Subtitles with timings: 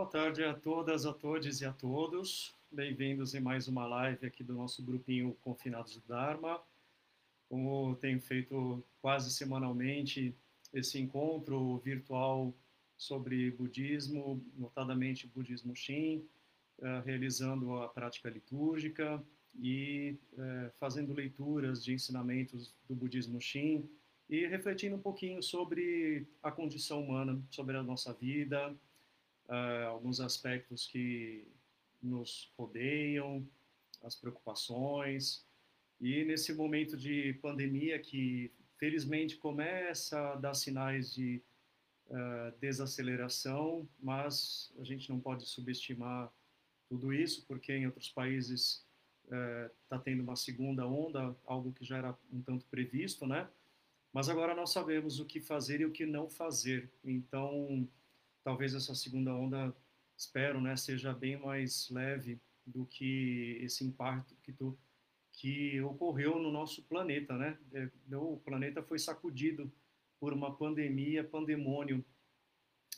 [0.00, 2.56] Boa tarde a todas, a todos e a todos.
[2.72, 6.58] Bem-vindos em mais uma live aqui do nosso grupinho Confinados do Dharma.
[7.50, 10.34] Como tenho feito quase semanalmente
[10.72, 12.54] esse encontro virtual
[12.96, 16.26] sobre budismo, notadamente budismo Shin,
[16.80, 19.22] eh, realizando a prática litúrgica
[19.54, 23.86] e eh, fazendo leituras de ensinamentos do budismo Shin
[24.30, 28.74] e refletindo um pouquinho sobre a condição humana, sobre a nossa vida,
[29.50, 31.46] uh, alguns aspectos que
[32.02, 33.46] nos rodeiam,
[34.02, 35.44] as preocupações.
[36.00, 41.42] E nesse momento de pandemia que felizmente começa a dar sinais de
[42.06, 46.32] uh, desaceleração, mas a gente não pode subestimar
[46.88, 48.84] tudo isso, porque em outros países
[49.24, 53.48] está uh, tendo uma segunda onda, algo que já era um tanto previsto, né?
[54.12, 56.90] Mas agora nós sabemos o que fazer e o que não fazer.
[57.04, 57.88] Então,
[58.42, 59.74] talvez essa segunda onda,
[60.16, 64.78] espero, né, seja bem mais leve do que esse impacto que, tu,
[65.32, 67.58] que ocorreu no nosso planeta, né?
[67.72, 69.72] É, o planeta foi sacudido
[70.18, 72.04] por uma pandemia, pandemônio.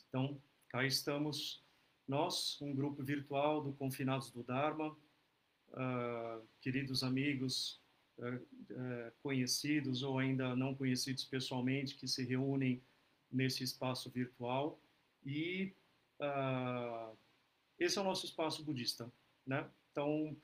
[0.08, 1.64] Então, cá estamos
[2.06, 4.90] nós, um grupo virtual do Confinados do Dharma,
[5.68, 7.80] uh, queridos amigos,
[8.18, 12.82] uh, uh, conhecidos ou ainda não conhecidos pessoalmente, que se reúnem
[13.30, 14.78] nesse espaço virtual
[15.24, 15.72] e
[16.20, 17.16] uh,
[17.78, 19.10] esse é o nosso espaço budista,
[19.46, 19.68] né?
[19.90, 20.36] Então,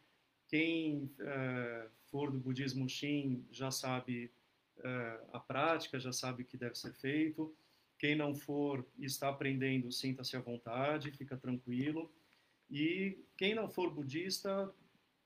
[0.49, 4.31] quem uh, for do budismo Shin já sabe
[4.79, 7.55] uh, a prática, já sabe o que deve ser feito.
[7.99, 12.11] Quem não for e está aprendendo, sinta-se à vontade, fica tranquilo.
[12.71, 14.73] E quem não for budista,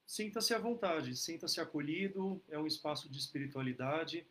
[0.07, 2.43] sinta-se à vontade, sinta-se acolhido.
[2.49, 4.27] É um espaço de espiritualidade,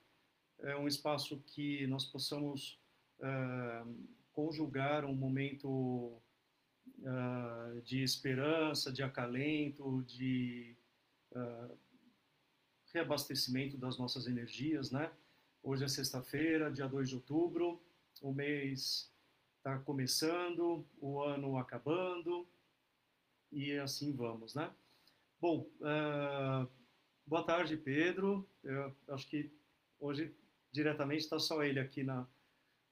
[0.60, 2.80] é um espaço que nós possamos
[3.20, 3.96] uh,
[4.33, 6.22] conjugar um momento
[7.00, 10.75] uh, de esperança, de acalento, de
[11.31, 11.78] uh,
[12.94, 15.12] reabastecimento das nossas energias, né?
[15.63, 17.81] Hoje é sexta-feira, dia 2 de outubro,
[18.22, 19.12] o mês
[19.57, 22.48] está começando, o ano acabando,
[23.51, 24.72] e assim vamos, né?
[25.39, 26.69] Bom, uh,
[27.25, 28.48] boa tarde, Pedro.
[28.63, 29.51] Eu acho que
[30.00, 30.34] hoje
[30.72, 32.27] diretamente está só ele aqui na,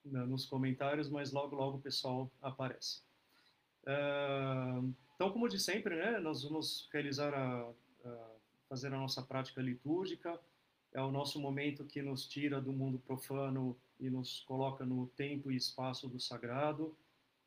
[0.05, 3.01] nos comentários, mas logo, logo o pessoal aparece.
[5.15, 7.69] Então, como de sempre, né, nós vamos realizar a,
[8.05, 8.29] a,
[8.69, 10.39] fazer a nossa prática litúrgica.
[10.93, 15.51] É o nosso momento que nos tira do mundo profano e nos coloca no tempo
[15.51, 16.95] e espaço do sagrado.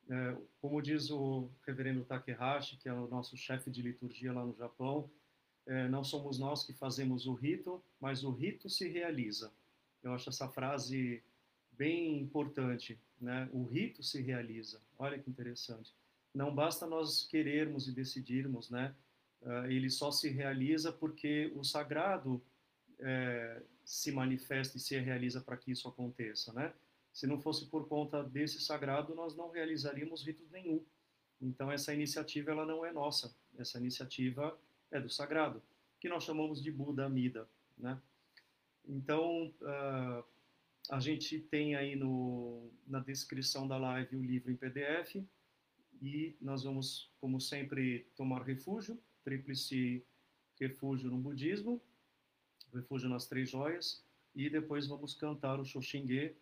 [0.09, 4.55] É, como diz o reverendo Takehashi, que é o nosso chefe de liturgia lá no
[4.55, 5.09] Japão,
[5.67, 9.51] é, não somos nós que fazemos o rito, mas o rito se realiza.
[10.03, 11.23] Eu acho essa frase
[11.83, 13.49] bem importante, né?
[13.53, 14.81] O rito se realiza.
[14.97, 15.93] Olha que interessante.
[16.33, 18.95] Não basta nós querermos e decidirmos, né?
[19.43, 22.41] Uh, ele só se realiza porque o sagrado
[23.01, 26.73] é, se manifesta e se realiza para que isso aconteça, né?
[27.13, 30.81] Se não fosse por conta desse sagrado, nós não realizaríamos ritos nenhum.
[31.41, 33.35] Então essa iniciativa ela não é nossa.
[33.59, 34.57] Essa iniciativa
[34.89, 35.61] é do sagrado,
[35.99, 38.01] que nós chamamos de Buda Amida, né?
[38.87, 40.25] Então, uh,
[40.91, 45.25] a gente tem aí no, na descrição da live o livro em PDF
[46.01, 50.05] e nós vamos, como sempre, tomar refúgio, tríplice
[50.59, 51.81] refúgio no budismo,
[52.75, 56.35] refúgio nas três joias, e depois vamos cantar o Shoshinge,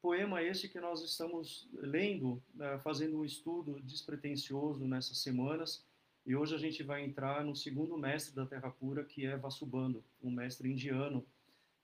[0.00, 5.84] poema esse que nós estamos lendo, né, fazendo um estudo despretensioso nessas semanas,
[6.24, 10.04] e hoje a gente vai entrar no segundo mestre da Terra Pura, que é Vasubandhu,
[10.22, 11.24] um mestre indiano,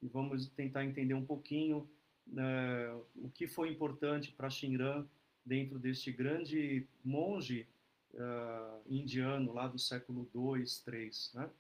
[0.02, 1.88] e vamos tentar entender um pouquinho
[2.26, 5.06] né, o que foi importante para Shinran
[5.44, 7.66] dentro deste grande monge
[8.14, 11.50] uh, indiano lá do século 2, 3, né?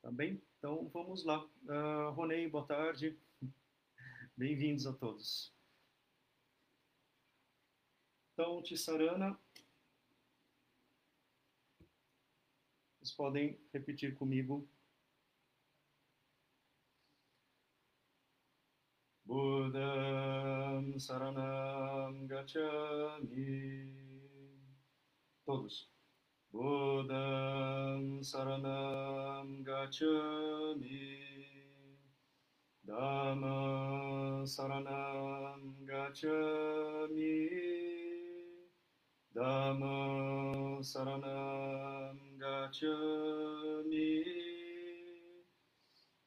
[0.00, 0.40] Tá bem?
[0.58, 1.44] Então vamos lá.
[1.64, 3.18] Uh, Ronei, boa tarde.
[4.36, 5.52] Bem-vindos a todos.
[8.32, 9.38] Então, Tissarana,
[12.98, 14.66] vocês podem repetir comigo
[19.30, 23.94] Buddham Saranam Gacchami.
[25.46, 25.86] Todos.
[26.52, 31.14] Buddham Saranam Gacchami.
[32.88, 37.48] Dhamma Saranam Gacchami.
[39.36, 39.96] Dhamma
[40.82, 44.24] Saranam Gacchami.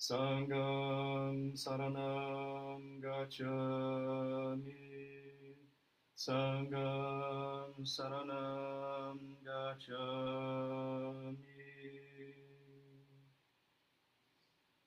[0.04, 4.76] Sangam Saranam Gacchami
[6.14, 9.96] Sangam Saranam Gacchami.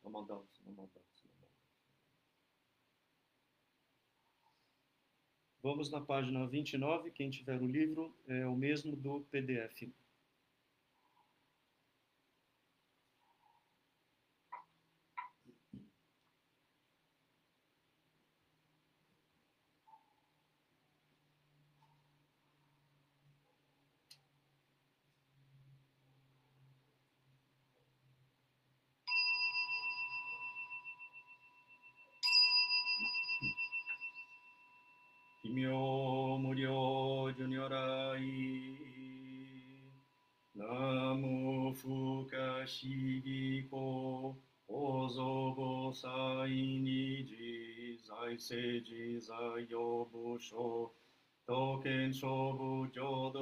[0.04, 1.06] Uma dança, uma dança.
[5.62, 9.90] Vamos na página 29, quem tiver o livro, é o mesmo do PDF.
[50.38, 50.94] 说，
[51.44, 53.40] 都跟说不着的。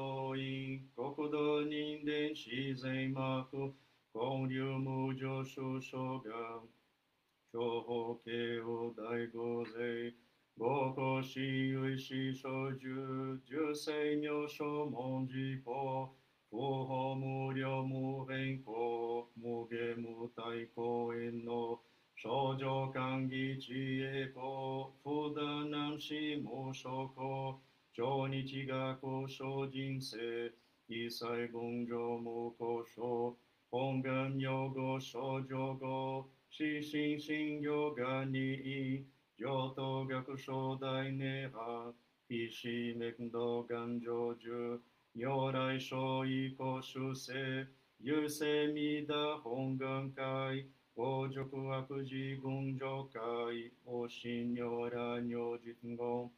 [22.25, 27.61] 症状感激知恵法、普段難し無所故、
[27.93, 30.51] 上日が故障人生、
[30.89, 33.37] 一切文上無故障、
[33.71, 39.05] 本願用語症状語、死心信用がに、
[39.37, 41.93] 上等学症大ネハ、
[42.27, 44.81] 必死滅道願成就、
[45.13, 47.69] 如来小以降修正、
[48.03, 50.65] 優勢未だ本願会、
[50.97, 56.31] 王女悪事群女会、王神女ら女実語。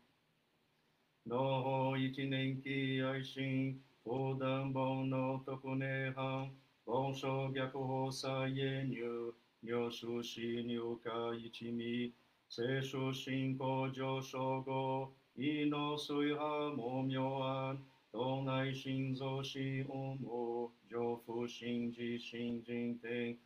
[1.27, 6.51] 農法一年期愛心、横断本の特寧藩、
[6.87, 12.15] 本省逆法再現入、女主死入会一味、
[12.49, 17.79] 聖書信仰上昇後、異の水派も妙案、
[18.11, 23.37] 東内心臓死音も、上腹心事心人天、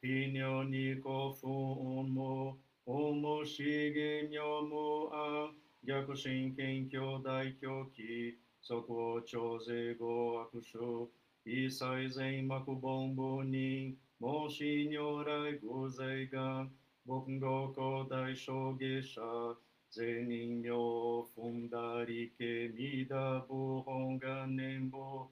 [0.00, 5.50] ひにょにこふんも、おもしげにょもあ、
[5.82, 11.10] 逆神経教大教器、そこ調整ご悪書、
[11.44, 16.68] 一切善幕ぼんぼんぼに、もしにょらいごぜいが、
[17.04, 19.56] 僕ごこ大将下者、
[19.90, 25.26] 善人よ、ふんだりけ、みだぼ、ほんがねんぼ、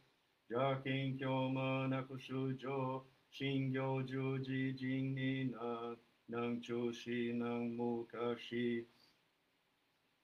[0.50, 3.04] 邪剣教まなくしゅじょ、
[3.38, 5.94] 信行十字人にな、
[6.26, 8.86] 南朝し南無かし、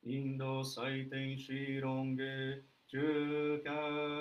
[0.02, 3.70] インド祭典し論芸、中華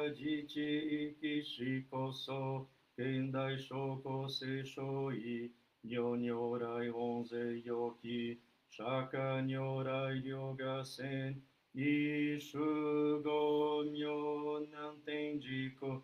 [0.09, 2.67] 自治域しこそ、
[2.97, 5.49] 現代諸国聖書医、
[5.85, 11.41] 女如来音勢よき、釈迦如来両が線、
[11.73, 12.61] 一種
[13.23, 16.03] 語女南天事故、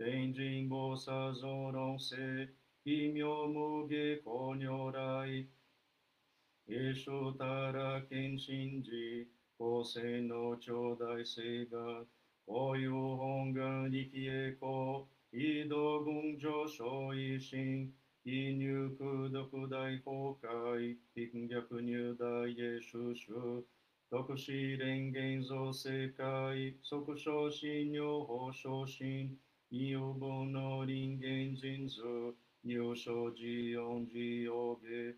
[0.00, 5.44] 天神菩薩像論世、異名無下公如来、
[6.66, 9.26] 耶稣たら献身時、
[9.58, 12.04] 高生の頂戴性が、
[12.46, 23.32] こういう本願力こう、移動群上昇維新、移入空毒大崩壊、貧逆入大へ収集、
[24.08, 29.36] 特使連言造世界、即昇進尿法昇進、
[29.70, 32.00] 有望の人間人数、
[32.64, 35.14] 入所時恩時容疑、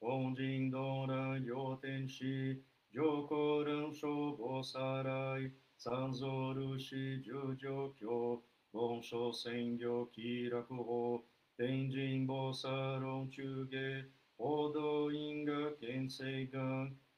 [0.00, 2.62] 本人道乱両天使、
[2.92, 8.40] 上皇乱消防さらい、三蔵ルシ十条教、
[8.72, 11.24] 盆所専業気楽法、
[11.56, 16.56] 天神菩薩論中下、報道院が県西岸、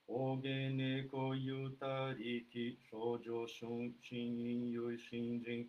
[0.08, 5.68] 大げ猫ゆたりき、少女春新院有新人、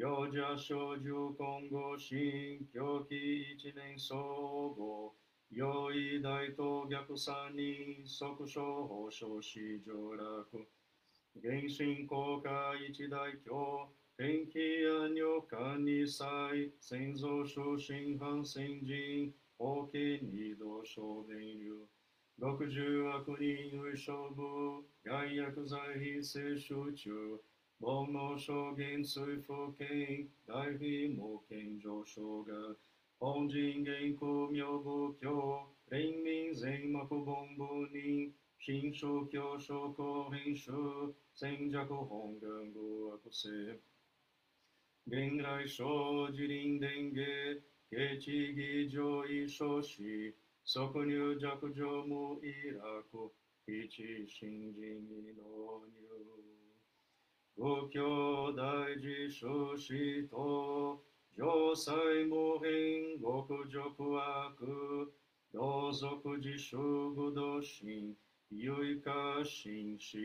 [0.00, 5.14] 幼者少女今後新、狂気一年総合、
[5.50, 10.46] 用意大東逆三人、即所法少子上落、
[11.42, 21.86] 原神効果一大教、天気や女官に際、先祖出身反先人、法家二度小弁流、
[22.38, 27.38] 六十悪人有勝負、外薬剤非接集中、
[27.80, 32.76] Bom no show, sui fu ken, dai vi mo ken jo shoga.
[33.22, 38.32] Hong jin gen ku myo bu kyo, ren min zen ma ku bon bu ni.
[38.58, 43.30] Shin shu kyo shu ko rin shu, sen ja ku hong gen gu a ku
[43.32, 43.78] se.
[45.10, 50.34] Gen rai sho jirin den ge, ke chi gi jo i sho shi.
[50.64, 53.32] Soku nyu ja ku jo mu i ra ku,
[54.28, 56.39] shin i no.
[57.59, 61.01] 仏教大事諸子と、
[61.37, 61.95] 上妻
[62.29, 65.13] 無変極辱悪、
[65.53, 66.77] 同族自主
[67.13, 68.15] 愚道心、
[68.51, 69.11] 有いか
[69.43, 70.17] 心死。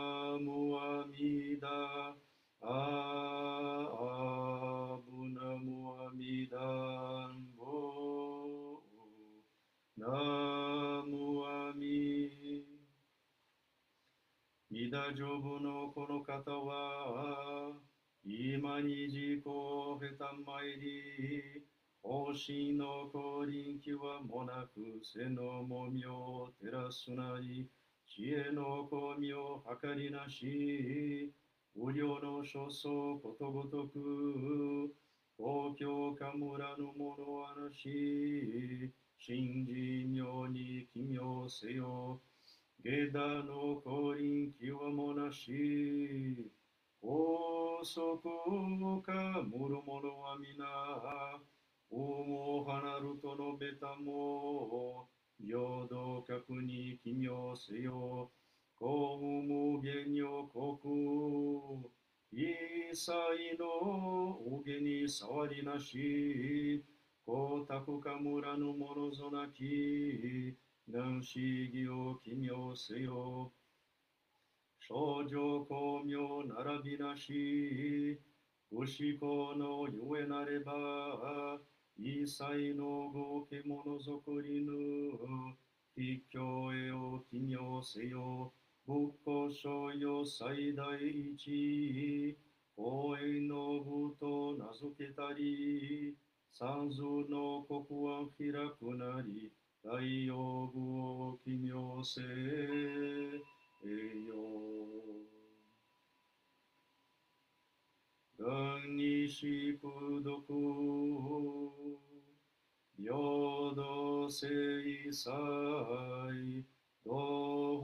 [14.92, 17.72] ミダジョブのこの方は
[18.26, 21.64] 今に自己を経たまいり、
[22.04, 27.70] 星の降臨気はもなく、背のもみを照らすなり、
[28.06, 31.32] 知恵の巧妙計りなし、
[31.74, 34.94] 無料の所相ことごとく、
[35.38, 42.20] 公共か村のものはなし、信じ妙に奇妙せよ、
[42.84, 46.52] 下駄の降臨気はもなし、
[47.00, 48.24] 高速
[49.04, 50.66] かもろもろは皆、
[51.92, 55.08] おも離ると述べたも、
[55.40, 58.32] 平等格に奇妙せよ、
[58.80, 61.86] 公無限予国、
[62.34, 63.12] 一切
[63.60, 63.68] の
[64.40, 66.84] おげに触りなし、
[67.28, 70.58] 光沢か村のものぞなき、
[70.94, 71.24] 南思
[71.72, 73.54] 議を奇妙せよ、
[74.78, 78.20] 少女巧妙並びなし、
[78.70, 81.62] 不思考のゆえなれば、
[81.98, 84.74] 一切の合計物ぞくりぬ、
[85.96, 88.52] 必教へを奇妙せよ、
[88.86, 92.38] 仏教所よ最大一、
[92.76, 96.18] 公園の部と名付けたり、
[96.52, 103.42] 三蔵の国は開くなり、大養具を奇妙せえ
[104.28, 104.62] よ。
[108.96, 109.88] にしぷ
[112.98, 113.14] 平
[113.76, 114.48] 等性
[115.12, 115.32] 祭
[117.06, 117.82] 大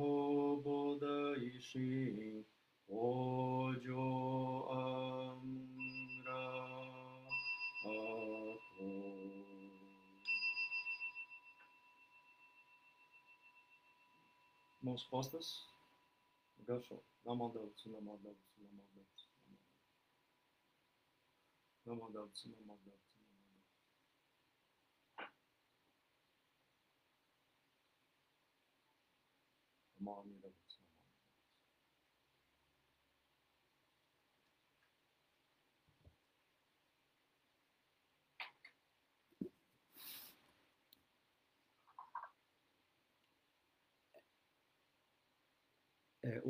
[4.70, 4.97] 愛
[14.88, 15.68] Mãos postas.
[16.60, 17.04] Gachou.
[17.26, 19.70] Namadavtsu, namadavtsu, namadavtsu, namadavtsu.
[21.86, 23.74] Namadavtsu, namadavtsu, namadavtsu.
[30.00, 30.57] Namo Amida Butsu, Namo Amida Butsu.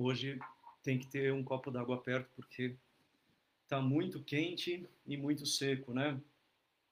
[0.08, 0.40] Hoje
[0.82, 2.76] tem que ter um copo d'água perto porque
[3.64, 6.20] está muito quente e muito seco, né?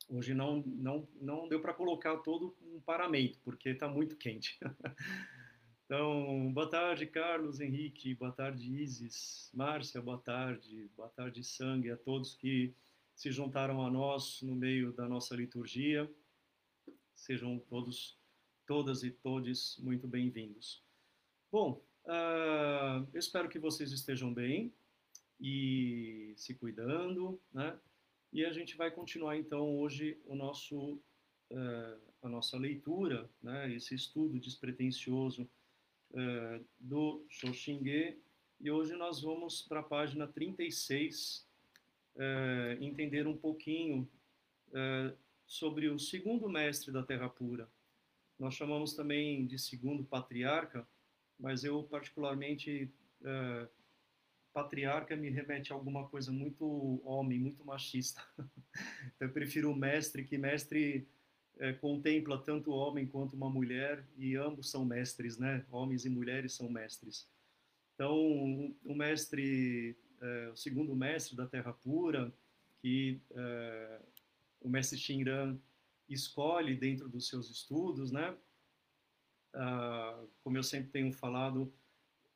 [0.10, 4.60] Hoje não não não deu para colocar todo um paramento porque está muito quente.
[5.86, 11.97] então, boa tarde, Carlos, Henrique, boa tarde, Isis, Márcia, boa tarde, boa tarde, Sangue, a
[11.97, 12.73] todos que
[13.15, 16.12] se juntaram a nós no meio da nossa liturgia.
[17.15, 18.19] Sejam todos,
[18.67, 20.84] todas e todes muito bem-vindos.
[21.49, 24.73] Bom, uh, eu espero que vocês estejam bem
[25.39, 27.77] e se cuidando, né?
[28.31, 30.99] E a gente vai continuar então hoje o nosso
[31.51, 33.73] uh, a nossa leitura, né?
[33.73, 35.49] Esse estudo despretensioso
[36.11, 38.17] uh, do Shoshinge
[38.59, 41.47] e hoje nós vamos para a página 36
[42.15, 44.07] uh, entender um pouquinho
[45.47, 47.69] sobre o segundo mestre da Terra Pura.
[48.37, 50.85] Nós chamamos também de segundo patriarca,
[51.39, 53.67] mas eu particularmente uh,
[54.54, 58.21] patriarca me remete a alguma coisa muito homem, muito machista.
[59.19, 61.08] eu prefiro o mestre, que mestre
[61.56, 65.65] uh, contempla tanto o homem quanto uma mulher e ambos são mestres, né?
[65.71, 67.30] Homens e mulheres são mestres.
[67.93, 72.34] Então, o mestre, uh, o segundo mestre da Terra Pura,
[72.82, 73.19] que
[74.62, 75.58] o mestre Shinran
[76.08, 78.36] escolhe dentro dos seus estudos, né?
[79.55, 81.71] Ah, como eu sempre tenho falado,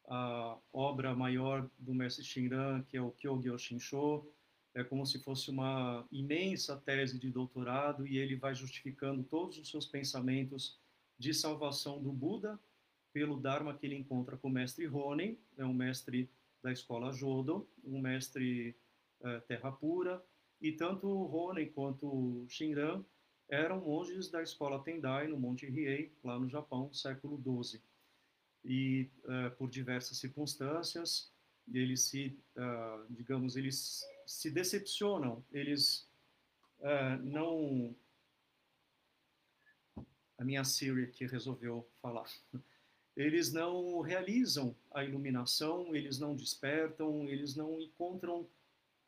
[0.07, 4.25] a obra maior do mestre Shinran, que é o Kyogyo Shinsho,
[4.73, 9.69] é como se fosse uma imensa tese de doutorado e ele vai justificando todos os
[9.69, 10.79] seus pensamentos
[11.17, 12.59] de salvação do Buda
[13.11, 16.29] pelo Dharma que ele encontra com o mestre Honen, é um mestre
[16.61, 18.75] da escola Jodo, um mestre
[19.21, 20.23] uh, terra pura,
[20.61, 23.03] e tanto Honen quanto Shinran
[23.49, 27.81] eram monges da escola Tendai, no Monte Riei, lá no Japão, século XII.
[28.63, 31.31] E, uh, por diversas circunstâncias,
[31.73, 36.07] eles se, uh, digamos, eles se decepcionam, eles
[36.79, 37.95] uh, não...
[40.37, 42.29] A minha Siri que resolveu falar.
[43.17, 48.47] Eles não realizam a iluminação, eles não despertam, eles não encontram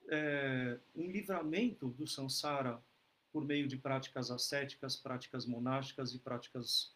[0.09, 2.83] é, um livramento do samsara
[3.31, 6.93] por meio de práticas ascéticas, práticas monásticas e práticas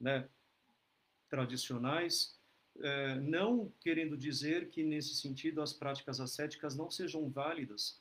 [0.00, 0.28] né,
[1.28, 2.38] tradicionais,
[2.80, 8.00] é, não querendo dizer que, nesse sentido, as práticas ascéticas não sejam válidas.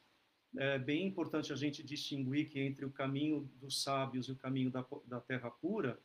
[0.58, 4.71] É bem importante a gente distinguir que entre o caminho dos sábios e o caminho
[4.71, 6.00] da, da terra pura,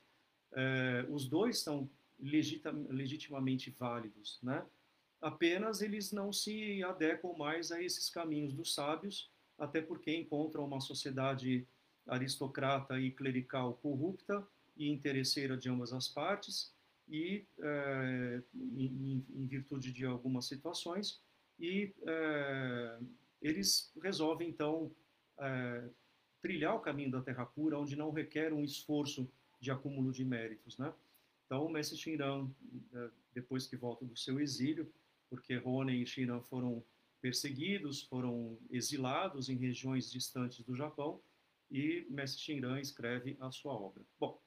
[0.52, 1.88] é, os dois são
[2.18, 4.64] legitima, legitimamente válidos, né?
[5.20, 10.80] Apenas eles não se adequam mais a esses caminhos dos sábios, até porque encontram uma
[10.80, 11.66] sociedade
[12.08, 14.44] aristocrata e clerical corrupta
[14.76, 16.72] e interesseira de ambas as partes,
[17.06, 21.20] e é, em, em, virtude de algumas situações,
[21.58, 22.98] e é,
[23.42, 24.90] eles resolvem então
[25.38, 25.84] é,
[26.40, 29.28] trilhar o caminho da Terra Pura, onde não requer um esforço
[29.60, 30.92] de acúmulo de méritos, né?
[31.44, 32.48] Então, o Mestre Shinran,
[33.34, 34.90] depois que volta do seu exílio,
[35.28, 36.82] porque Ronen e Shinran foram
[37.20, 41.20] perseguidos, foram exilados em regiões distantes do Japão,
[41.70, 44.02] e Mestre Shinran escreve a sua obra.
[44.18, 44.40] Bom,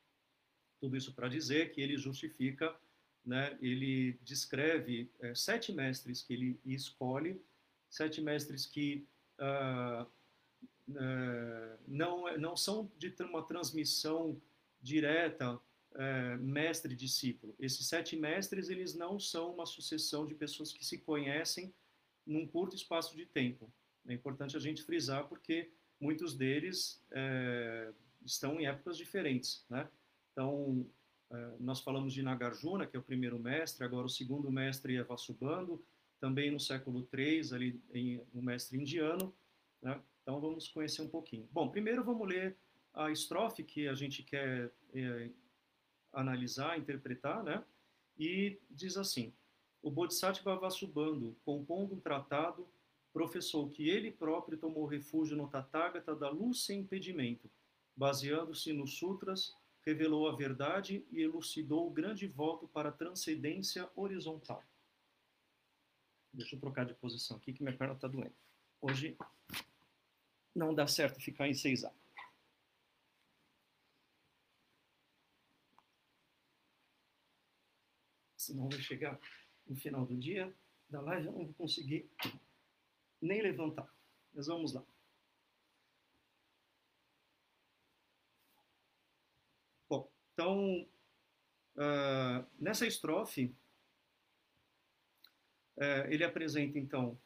[0.80, 2.76] tudo isso para dizer que ele justifica,
[3.26, 7.42] né, ele descreve é, sete mestres que ele escolhe,
[7.90, 9.08] sete mestres que
[9.40, 10.04] uh,
[10.90, 14.42] uh, não, não são de uma transmissão
[14.82, 15.58] direta
[15.96, 17.56] é, mestre-discípulo.
[17.60, 21.74] Esses sete mestres, eles não são uma sucessão de pessoas que se conhecem
[22.26, 23.72] num curto espaço de tempo.
[24.08, 27.92] É importante a gente frisar porque muitos deles é,
[28.26, 29.88] estão em épocas diferentes, né?
[30.32, 30.86] Então,
[31.32, 35.04] é, nós falamos de Nagarjuna, que é o primeiro mestre, agora o segundo mestre é
[35.04, 35.82] Vasubandhu,
[36.20, 39.34] também no século III, ali em, um mestre indiano,
[39.82, 40.02] né?
[40.22, 41.48] Então, vamos conhecer um pouquinho.
[41.52, 42.56] Bom, primeiro vamos ler
[42.94, 45.30] a estrofe que a gente quer é,
[46.14, 47.64] analisar, interpretar, né?
[48.18, 49.34] E diz assim:
[49.84, 52.66] O Bodhisattva Vasubandhu, compondo um tratado,
[53.12, 57.52] professou que ele próprio tomou refúgio no Tathagata da luz sem impedimento,
[57.94, 59.54] baseando-se nos sutras,
[59.86, 64.64] revelou a verdade e elucidou o grande voto para a transcendência horizontal.
[66.32, 68.34] Deixa eu trocar de posição aqui que minha perna está doendo.
[68.82, 69.18] Hoje
[70.56, 71.92] não dá certo ficar em 6A.
[78.44, 79.18] senão vai chegar
[79.68, 80.54] no final do dia
[80.90, 82.10] da live, eu não vou conseguir
[83.22, 83.92] nem levantar.
[84.34, 84.84] Mas vamos lá.
[89.90, 90.88] Bom, então,
[91.76, 93.56] uh, nessa estrofe,
[95.78, 97.20] é, ele apresenta, então,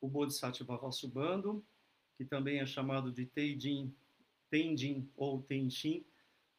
[0.00, 1.64] o Bodhisattva Vasubandhu,
[2.16, 3.94] que também é chamado de Teijin,
[4.50, 6.04] Tenjin ou Tenshin.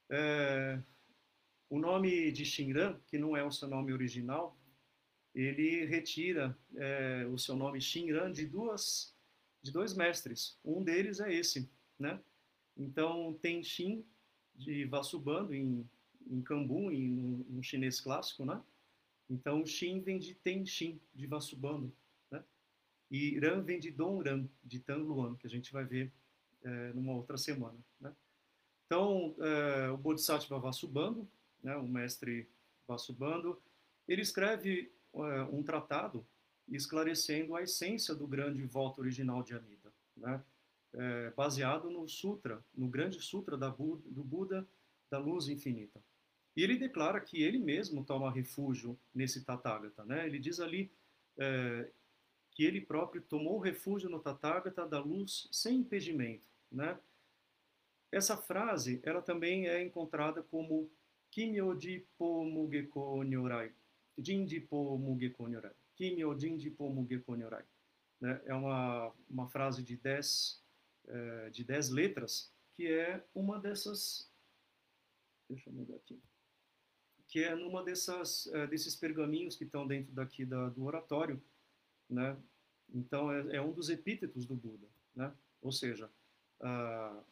[0.10, 0.82] É,
[1.70, 4.58] o nome de Shinran, que não é o seu nome original,
[5.34, 9.16] ele retira é, o seu nome Shinran de duas
[9.62, 10.58] de dois mestres.
[10.64, 12.20] Um deles é esse, né?
[12.76, 14.06] Então Tenshin
[14.56, 15.88] de Vasubandhu em,
[16.30, 18.62] em Kambu, em, no, no chinês clássico, né?
[19.30, 21.94] Então Shin vem de Tenshin de Vasubandhu,
[22.32, 22.44] né?
[23.12, 26.12] E Ran vem de Dongran de Tanluan, que a gente vai ver
[26.64, 28.14] é, numa outra semana, né?
[28.86, 31.28] Então é, o Bodhisattva Vasubandhu,
[31.64, 31.76] né?
[31.76, 32.48] O mestre
[32.88, 33.62] Vasubandhu,
[34.08, 36.26] ele escreve é, um tratado
[36.68, 40.44] esclarecendo a essência do grande voto original de Amida, né?
[40.94, 44.68] É, baseado no Sutra, no grande Sutra da Buda, do Buda
[45.12, 46.02] da luz infinita.
[46.56, 50.04] E ele declara que ele mesmo toma refúgio nesse Tathagata.
[50.04, 50.26] Né?
[50.26, 50.92] Ele diz ali
[51.38, 51.88] é,
[52.50, 56.48] que ele próprio tomou refúgio no Tathagata da luz sem impedimento.
[56.72, 56.98] Né?
[58.12, 60.90] Essa frase ela também é encontrada como
[61.32, 63.72] Kimyoji-po Mugeko Nyorai,
[64.18, 65.74] Jinji-po Mugeko Nyorai.
[65.96, 67.64] Kimyo Jinji-po Mugeko Nyorai.
[68.20, 68.42] Né?
[68.46, 70.64] É uma, uma frase de dez,
[71.08, 74.32] é, de dez letras, que é uma dessas...
[75.50, 76.20] Deixa eu mudar aqui.
[77.28, 81.42] Que é numa dessas, é, desses pergaminhos que estão dentro daqui da, do oratório,
[82.10, 82.38] né?
[82.94, 85.34] Então, é, é, um dos epítetos do Buda, né?
[85.62, 86.10] Ou seja,
[86.62, 87.24] ah,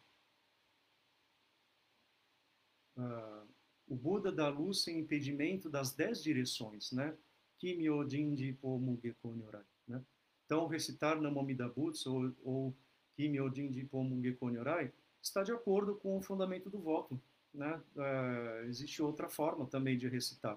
[2.98, 3.44] ah,
[3.88, 7.16] o Buda dá luz sem impedimento das dez direções, né?
[7.58, 10.04] Kimyo Jinji Po Muge Konyorai, né?
[10.46, 12.76] Então, recitar Namamida Butsu ou, ou
[13.16, 17.20] Kimyo Jinji Po Muge Konyorai está de acordo com o fundamento do voto,
[17.54, 17.82] né?
[17.96, 20.56] Uh, existe outra forma também de recitar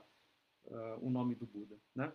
[0.66, 2.12] uh, o nome do Buda, né?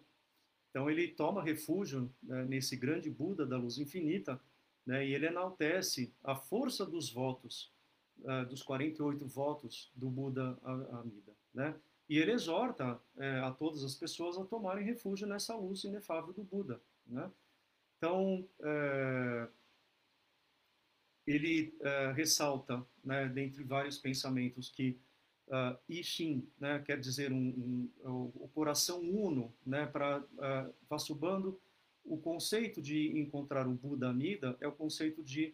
[0.70, 4.42] Então, ele toma refúgio né, nesse grande Buda da luz infinita,
[4.86, 5.08] né?
[5.08, 7.73] E ele enaltece a força dos votos
[8.20, 11.76] uh, dos 48 votos do Buda Amida, né?
[12.10, 16.44] E ele exorta é, a todas as pessoas a tomarem refúgio nessa luz inefável do
[16.44, 17.32] Buda, né?
[17.98, 19.48] Então, é,
[21.26, 21.74] ele
[22.14, 25.00] ressalta, né, dentre vários pensamentos, que
[25.48, 31.60] uh, Ishin, né, quer dizer um, um, o coração uno, né, para uh, Vasubandhu,
[32.04, 35.54] o conceito de encontrar o Buda Amida é o conceito de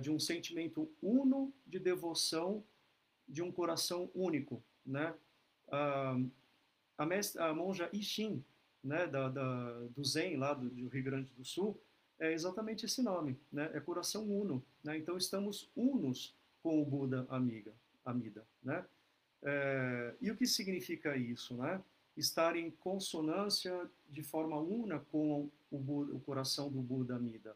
[0.00, 2.64] de um sentimento uno de devoção
[3.28, 5.14] de um coração único, né?
[5.68, 6.30] Uh,
[6.96, 8.42] a, mestra, a monja Ishin,
[8.82, 11.78] né, da, da, do Zen lá do, do, Rio Grande do Sul,
[12.18, 13.70] é exatamente esse nome, né?
[13.74, 14.96] É coração uno, né?
[14.96, 17.72] Então estamos unos com o Buda amiga,
[18.04, 18.84] Amida, né?
[19.42, 21.80] É, e o que significa isso, né?
[22.16, 27.54] Estar em consonância de forma una com o, Buda, o coração do Buda Amida.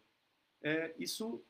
[0.62, 1.42] É, isso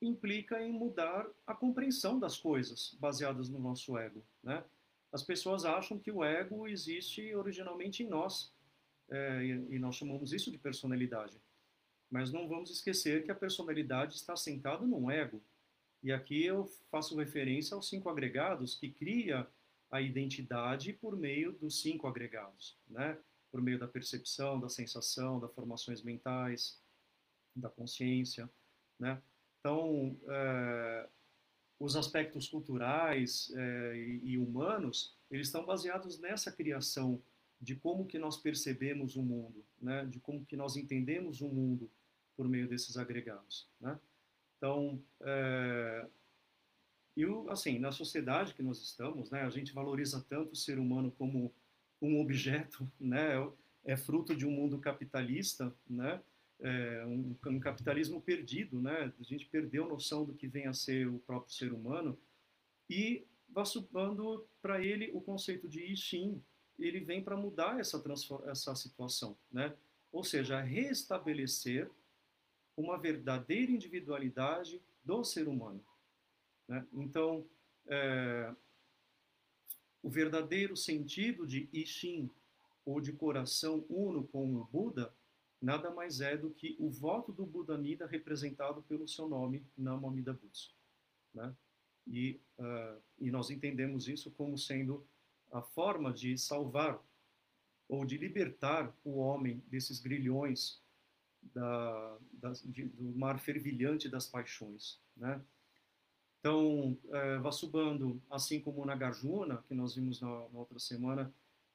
[0.00, 4.22] implica em mudar a compreensão das coisas baseadas no nosso ego.
[4.42, 4.64] Né?
[5.12, 8.52] As pessoas acham que o ego existe originalmente em nós,
[9.10, 11.36] é, e, nós chamamos isso de personalidade.
[12.08, 15.42] Mas não vamos esquecer que a personalidade está sentada num ego.
[16.02, 19.46] E aqui eu faço referência aos cinco agregados que cria
[19.90, 23.18] a identidade por meio dos cinco agregados, né?
[23.50, 26.80] Por meio da percepção, da sensação, das formações mentais,
[27.54, 28.48] da consciência,
[28.98, 29.20] né?
[29.60, 31.08] Então, é,
[31.78, 37.22] os aspectos culturais é, e, e, humanos, eles estão baseados nessa criação
[37.60, 40.06] de como que nós percebemos o mundo, né?
[40.06, 41.90] de como que nós entendemos o mundo
[42.36, 43.68] por meio desses agregados.
[43.78, 43.98] Né?
[44.56, 46.06] Então, é,
[47.16, 51.10] e assim, na sociedade que nós estamos, né, a gente valoriza tanto o ser humano
[51.12, 51.52] como
[52.00, 53.34] um objeto, né,
[53.84, 56.20] é fruto de um mundo capitalista, né,
[56.62, 59.12] é, um, um, capitalismo perdido, né?
[59.18, 62.18] A gente perdeu a noção do que vem a ser o próprio ser humano
[62.88, 66.42] e Vasubandhu, para ele, o conceito de Ishin,
[66.78, 68.02] ele vem para mudar essa,
[68.46, 69.74] essa situação, né?
[70.12, 71.90] Ou seja, restabelecer
[72.76, 75.84] uma verdadeira individualidade do ser humano.
[76.66, 76.84] Né?
[76.92, 77.46] Então,
[77.86, 78.52] é,
[80.02, 82.30] o verdadeiro sentido de Ishin,
[82.84, 85.12] ou de coração uno com o Buda,
[85.60, 90.08] nada mais é do que o voto do Buda Amida representado pelo seu nome, Namo
[90.08, 90.74] Amida Butsu.
[91.34, 91.54] Né?
[92.06, 95.06] E, uh, e nós entendemos isso como sendo
[95.52, 97.00] a forma de salvar
[97.88, 100.82] ou de libertar o homem desses grilhões
[101.42, 102.18] da,
[102.64, 105.00] de, do mar fervilhante das paixões.
[105.16, 105.42] Né?
[106.38, 111.32] Então, uh, Vasubandhu, assim como Nagarjuna, que nós vimos na, na outra semana,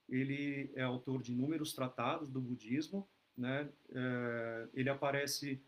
[0.10, 3.70] ele é autor de inúmeros tratados do budismo, né?
[3.94, 5.62] É, ele aparece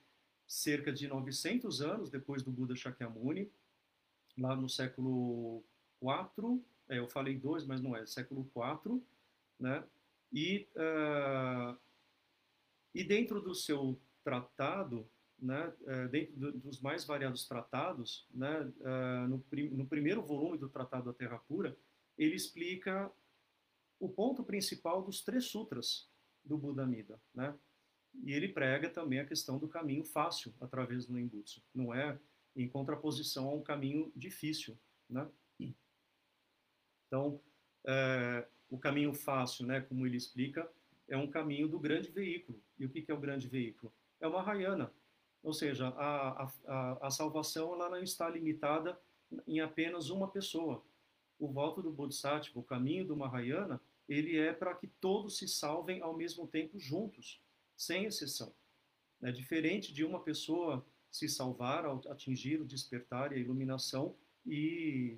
[0.48, 3.52] cerca de 900 anos depois do Buda Shakyamuni,
[4.38, 5.64] lá no século
[6.00, 9.04] 4, é, eu falei dois, mas não é, século 4,
[9.60, 9.84] né?
[10.32, 11.78] E, uh,
[12.94, 15.08] e dentro do seu tratado,
[15.40, 20.58] né, uh, dentro do, dos mais variados tratados, né, uh, no, prim, no primeiro volume
[20.58, 21.78] do Tratado da Terra Pura,
[22.18, 23.12] ele explica
[24.00, 26.10] o ponto principal dos três sutras
[26.48, 27.54] do Buda Mida, né?
[28.24, 31.62] E ele prega também a questão do caminho fácil através do Nembutsu.
[31.74, 32.18] Não é
[32.56, 34.78] em contraposição a um caminho difícil,
[35.10, 35.30] né?
[37.08, 37.40] Então,
[37.86, 40.70] é, o caminho fácil, né, como ele explica,
[41.08, 42.62] é um caminho do grande veículo.
[42.78, 43.94] E o que, que é o grande veículo?
[44.20, 44.92] É uma Mahayana.
[45.42, 49.00] Ou seja, a, a, a salvação ela não está limitada
[49.48, 50.84] em apenas uma pessoa.
[51.40, 56.02] O voto do Bodhisattva, o caminho do Mahayana, ele é para que todos se salvem
[56.02, 57.42] ao mesmo tempo juntos,
[57.76, 58.54] sem exceção.
[59.22, 64.16] É diferente de uma pessoa se salvar ao atingir o despertar e a iluminação
[64.46, 65.18] e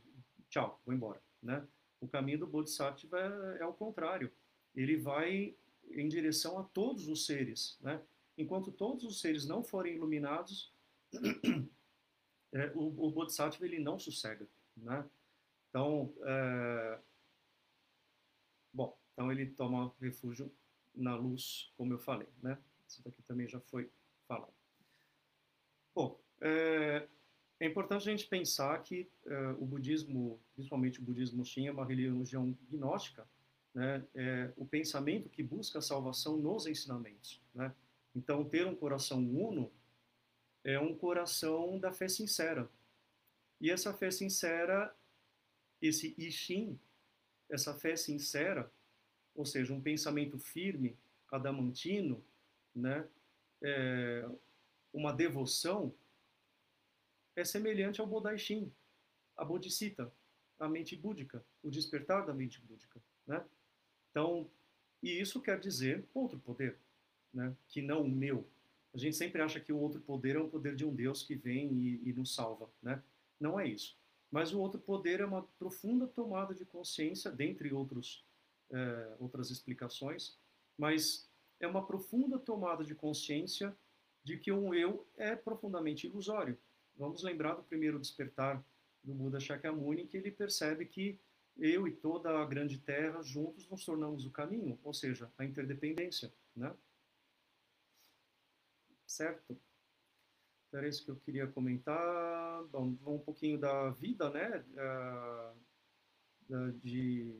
[0.50, 1.66] tchau, vou embora, né?
[2.02, 3.20] O caminho do Bodhisattva
[3.60, 4.32] é, o contrário.
[4.76, 5.56] Ele vai
[5.92, 8.02] em direção a todos os seres, né?
[8.38, 10.74] Enquanto todos os seres não forem iluminados,
[12.54, 14.48] é, o, o, Bodhisattva ele não sossega,
[14.78, 15.06] né?
[15.70, 17.00] Então, é...
[19.20, 20.50] então ele toma refúgio
[20.96, 22.58] na luz, como eu falei, né?
[22.88, 23.92] Isso daqui também já foi
[24.26, 24.54] falado.
[25.94, 27.06] Bom, é,
[27.60, 31.86] é importante a gente pensar que uh, o budismo, principalmente o budismo Shin, é uma
[31.86, 33.28] religião gnóstica,
[33.74, 34.06] né?
[34.16, 37.76] É o pensamento que busca a salvação nos ensinamentos, né?
[38.16, 39.70] Então, ter um coração uno
[40.64, 42.70] é um coração da fé sincera.
[43.60, 44.96] E essa fé sincera,
[45.82, 46.80] esse Ishin,
[47.50, 48.72] essa fé sincera,
[49.40, 50.98] ou seja, um pensamento firme,
[51.32, 52.22] adamantino,
[52.76, 53.08] né?
[53.62, 54.28] É,
[54.94, 55.94] uma devoção
[57.38, 58.70] é semelhante ao Bodaishin,
[59.38, 60.12] a Bodhisattva,
[60.60, 63.42] a mente búdica, o despertar da mente búdica, né?
[64.12, 64.46] Então,
[65.02, 66.78] e isso quer dizer outro poder,
[67.34, 67.56] né?
[67.70, 68.46] Que não o meu.
[68.94, 71.36] A gente sempre acha que o outro poder é um poder de um Deus que
[71.36, 73.02] vem e, e nos salva, né?
[73.40, 73.98] Não é isso.
[74.30, 78.28] Mas o outro poder é uma profunda tomada de consciência, dentre outros,
[78.72, 80.38] é, outras explicações,
[80.78, 81.30] mas
[81.60, 83.76] é uma profunda tomada de consciência
[84.24, 86.58] de que um eu é profundamente ilusório
[87.00, 88.62] Vamos lembrar do primeiro despertar
[89.02, 91.18] do Buda Shakyamuni, que ele percebe que
[91.58, 96.30] eu e toda a grande terra juntos nos tornamos o caminho, ou seja, a interdependência,
[96.54, 96.76] né?
[99.08, 99.58] Certo?
[100.74, 102.66] Era isso que eu queria comentar.
[102.66, 104.66] Bom, um pouquinho da vida, né?
[106.84, 107.34] De,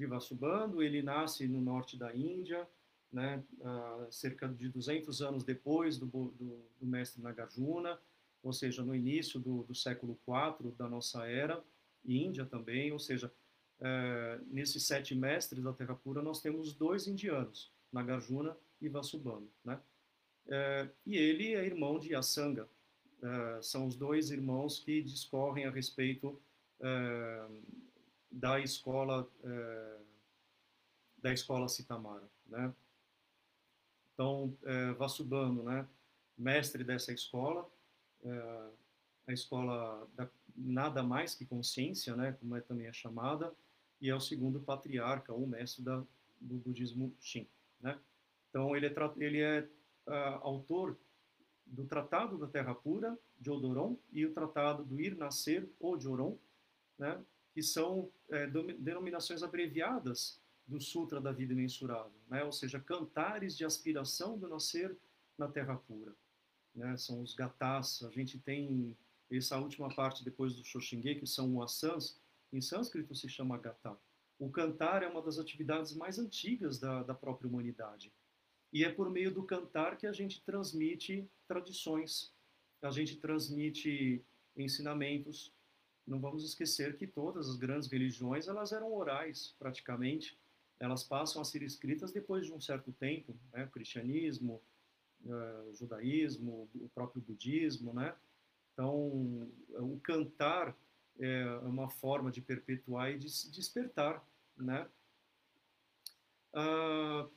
[0.00, 0.82] de Vasubandhu.
[0.82, 2.66] Ele nasce no norte da Índia,
[3.12, 6.32] né, uh, cerca de 200 anos depois do, do,
[6.80, 7.98] do, mestre Nagarjuna,
[8.42, 11.62] ou seja, no início do, do século IV da nossa era,
[12.04, 13.30] Índia também, ou seja,
[13.80, 19.78] uh, nesses sete mestres da Terra Pura nós temos dois indianos, Nagarjuna e Vasubandhu, né?
[20.46, 22.66] Uh, e ele é irmão de Asanga,
[23.60, 26.40] são os dois irmãos que discorrem a respeito
[28.30, 29.28] da escola
[31.22, 32.74] da escola Sitamara, né?
[34.14, 35.86] Então, é, Vasubandhu, né,
[36.36, 37.66] mestre dessa escola,
[38.22, 38.68] é,
[39.26, 43.50] a escola da nada mais que consciência, né, como é também é chamada,
[44.00, 46.02] e é o segundo patriarca ou mestre da,
[46.40, 47.46] do budismo Shin,
[47.80, 47.98] né?
[48.48, 49.68] Então ele é, ele é
[50.06, 50.12] uh,
[50.42, 50.98] autor
[51.64, 56.36] do Tratado da Terra Pura, de Odoron, e o Tratado do Ir Nascer, ou Joron,
[56.98, 57.22] né?
[57.60, 62.42] Que são é, denominações abreviadas do Sutra da Vida Imensurável, né?
[62.42, 64.96] ou seja, cantares de aspiração do nascer
[65.36, 66.16] na Terra Pura.
[66.74, 66.96] Né?
[66.96, 68.96] São os gatas, a gente tem
[69.30, 72.18] essa última parte depois do Shoshinge, que são asans,
[72.50, 73.94] em sânscrito se chama gata.
[74.38, 78.10] O cantar é uma das atividades mais antigas da, da própria humanidade.
[78.72, 82.32] E é por meio do cantar que a gente transmite tradições,
[82.80, 84.24] a gente transmite
[84.56, 85.52] ensinamentos.
[86.10, 90.36] Não vamos esquecer que todas as grandes religiões elas eram orais, praticamente
[90.80, 93.64] elas passam a ser escritas depois de um certo tempo, né?
[93.64, 94.60] o cristianismo,
[95.24, 98.12] uh, o judaísmo, o próprio budismo, né?
[98.72, 100.76] Então, o cantar
[101.20, 104.88] é uma forma de perpetuar e de despertar, né?
[106.52, 107.30] Uh,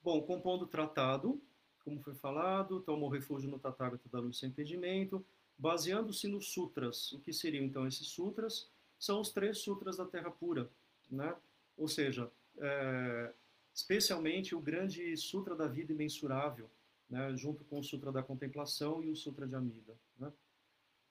[0.00, 1.42] bom, compondo o tratado,
[1.82, 5.26] como foi falado, tomou refúgio no Tathagata da luz sem impedimento,
[5.58, 7.12] baseando-se nos sutras.
[7.12, 8.70] O que seriam então esses sutras?
[8.98, 10.70] São os três sutras da Terra Pura,
[11.10, 11.34] né?
[11.76, 13.32] Ou seja, é,
[13.74, 16.68] especialmente o grande Sutra da Vida Imensurável,
[17.08, 19.94] né, junto com o Sutra da Contemplação e o Sutra de Amida.
[20.18, 20.32] Né?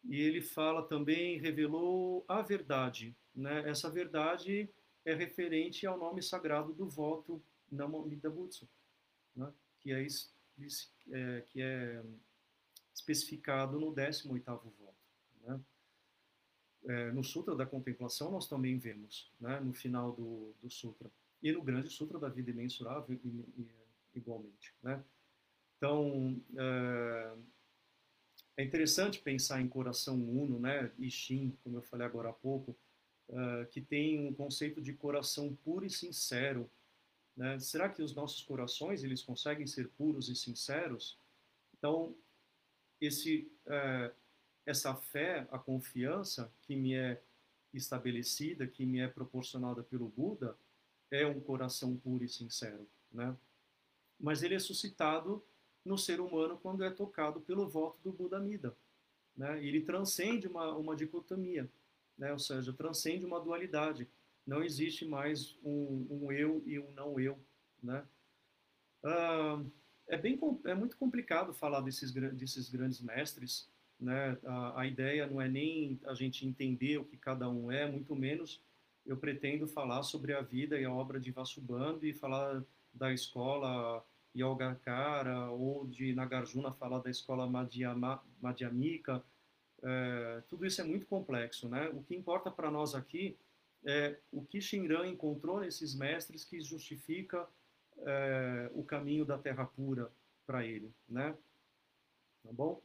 [0.03, 3.15] E ele fala também, revelou a verdade.
[3.33, 3.67] Né?
[3.69, 4.69] Essa verdade
[5.05, 8.67] é referente ao nome sagrado do voto Namo Amida Butsu,
[9.35, 9.51] né?
[9.79, 10.05] que, é,
[11.11, 12.03] é, que é
[12.97, 14.95] especificado no 18º voto.
[15.43, 15.59] Né?
[16.85, 21.09] É, no Sutra da Contemplação nós também vemos, né, no final do, do Sutra,
[21.41, 23.19] e no Grande Sutra da Vida Imensurável
[24.15, 24.73] igualmente.
[24.81, 25.03] Né?
[25.77, 27.35] Então, é,
[28.57, 32.75] é, interessante pensar em coração uno, né, e Shin, como eu falei agora há pouco,
[33.29, 36.69] é, que tem um conceito de coração puro e sincero.
[37.35, 37.59] Né?
[37.59, 41.19] Será que os nossos corações eles conseguem ser puros e sinceros?
[41.77, 42.15] Então,
[42.99, 44.11] esse, é,
[44.65, 47.21] essa fé, a confiança que me é
[47.73, 50.57] estabelecida, que me é proporcionada pelo Buda,
[51.11, 53.35] é um coração puro e sincero, né?
[54.19, 55.43] Mas ele é suscitado
[55.85, 58.75] no ser humano quando é tocado pelo voto do Buda Mida,
[59.35, 59.63] né?
[59.63, 61.69] Ele transcende uma, uma dicotomia,
[62.17, 62.33] né?
[62.33, 64.07] Ou seja, transcende uma dualidade.
[64.45, 67.39] Não existe mais um, um eu e um não eu,
[67.81, 68.05] né?
[70.07, 74.37] É bem é muito complicado falar desses desses grandes mestres, né?
[74.45, 78.15] A, a ideia não é nem a gente entender o que cada um é, muito
[78.15, 78.61] menos
[79.05, 84.05] eu pretendo falar sobre a vida e a obra de Vasubandhu e falar da escola
[84.35, 87.47] Yogacara ou de Nagarjuna falar da escola
[88.41, 89.23] Madhyamika.
[89.81, 91.89] É, tudo isso é muito complexo, né?
[91.89, 93.37] O que importa para nós aqui
[93.85, 97.47] é o que Shinran encontrou nesses mestres que justifica
[98.05, 100.11] é, o caminho da terra pura
[100.45, 101.35] para ele, né?
[102.43, 102.81] Tá bom?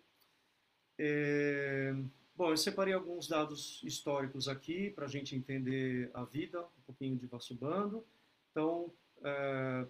[0.98, 1.94] É...
[2.34, 7.16] Bom, eu separei alguns dados históricos aqui para a gente entender a vida, um pouquinho
[7.16, 8.04] de Vasubandhu.
[8.50, 8.90] Então,
[9.22, 9.86] é,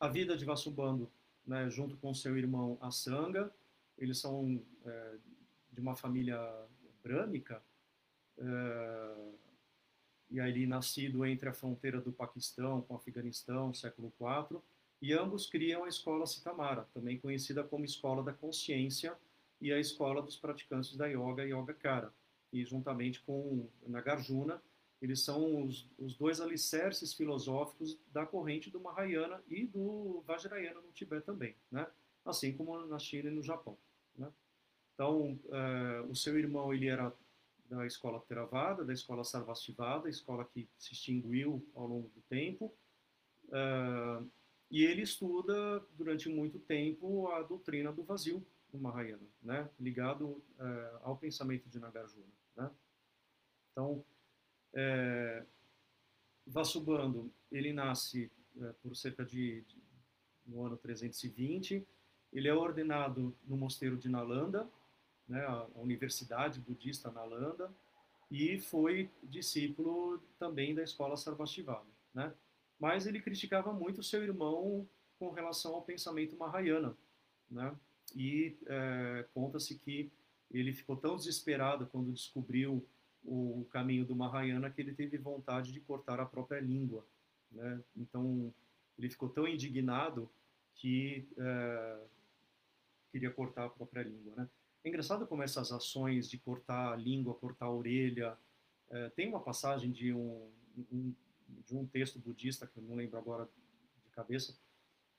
[0.00, 1.10] a vida de Vasubandhu,
[1.46, 3.50] né, junto com seu irmão Asanga,
[3.96, 5.14] eles são é,
[5.72, 6.38] de uma família
[7.02, 7.62] brâmica,
[8.38, 9.14] é,
[10.30, 14.60] e aí nascido entre a fronteira do Paquistão com o Afeganistão, século IV,
[15.00, 19.16] e ambos criam a escola Sitamara, também conhecida como Escola da Consciência,
[19.60, 22.12] e a escola dos praticantes da yoga, Yoga Cara.
[22.52, 24.62] E juntamente com Nagarjuna,
[25.00, 30.92] eles são os, os dois alicerces filosóficos da corrente do Mahayana e do Vajrayana no
[30.92, 31.86] Tibete também, né?
[32.24, 33.76] assim como na China e no Japão.
[34.16, 34.30] Né?
[34.94, 37.12] Então, uh, o seu irmão ele era
[37.74, 42.72] da escola Theravada, da escola Sarvastivada, escola que se extinguiu ao longo do tempo,
[43.48, 44.28] uh,
[44.70, 49.70] e ele estuda durante muito tempo a doutrina do vazio, do Mahayana, né?
[49.78, 52.26] ligado é, ao pensamento de Nagarjuna.
[52.56, 52.68] Né?
[53.70, 54.04] Então,
[54.72, 55.44] é,
[56.44, 59.80] Vasubandhu, ele nasce é, por cerca de, de,
[60.44, 61.86] no ano 320,
[62.32, 64.68] ele é ordenado no mosteiro de Nalanda,
[65.28, 67.72] né, a, Universidade Budista Nalanda,
[68.30, 72.32] e foi discípulo também da escola Sarvastivada, né?
[72.80, 76.96] Mas ele criticava muito seu irmão com relação ao pensamento Mahayana,
[77.50, 77.74] né?
[78.14, 80.10] e é, conta-se que
[80.50, 82.86] ele ficou tão desesperado quando descobriu
[83.24, 87.06] o caminho do Mahayana que ele teve vontade de cortar a própria língua.
[87.50, 87.80] Né?
[87.96, 88.52] Então,
[88.98, 90.30] ele ficou tão indignado
[90.74, 91.98] que é,
[93.10, 94.34] queria cortar a própria língua.
[94.36, 94.48] Né?
[94.84, 98.36] É engraçado como essas ações de cortar a língua, cortar a orelha,
[98.90, 100.50] é, tem uma passagem de um,
[100.92, 101.14] um,
[101.48, 103.48] de um texto budista, que eu não lembro agora
[104.04, 104.54] de cabeça,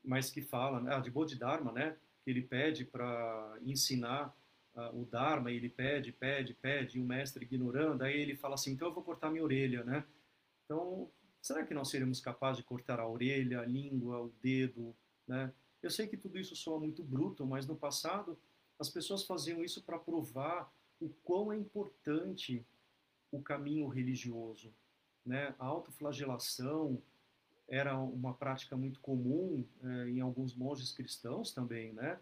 [0.04, 4.36] mas que fala, né, ah, de Bodhidharma, né, que ele pede para ensinar
[4.76, 8.54] uh, o Dharma, e ele pede, pede, pede, e o mestre ignorando, aí ele fala
[8.54, 10.06] assim, então eu vou cortar minha orelha, né?
[10.64, 11.10] Então,
[11.42, 14.96] será que nós seríamos capazes de cortar a orelha, a língua, o dedo,
[15.28, 15.52] né?
[15.82, 18.38] Eu sei que tudo isso soa muito bruto, mas no passado
[18.80, 22.66] as pessoas faziam isso para provar o quão é importante
[23.32, 24.74] o caminho religioso,
[25.26, 25.56] né?
[25.60, 27.02] A autoflagelação,
[27.68, 32.20] era uma prática muito comum é, em alguns monges cristãos também, né?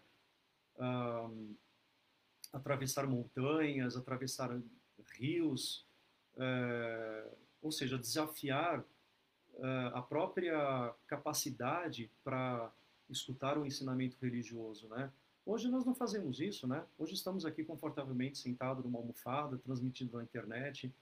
[2.52, 4.58] Atravessar montanhas, atravessar
[5.12, 5.84] rios,
[6.36, 7.28] é,
[7.62, 8.84] ou seja, desafiar
[9.56, 12.72] é, a própria capacidade para
[13.08, 15.12] escutar o ensinamento religioso, né?
[15.46, 16.84] Hoje nós não fazemos isso, né?
[16.98, 20.92] Hoje estamos aqui confortavelmente sentados numa almofada, transmitindo na internet,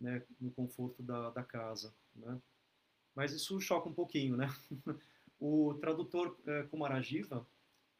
[0.00, 2.40] né, no conforto da, da casa, né?
[3.14, 4.48] mas isso choca um pouquinho, né?
[5.40, 7.46] O tradutor é, Kumarajiva,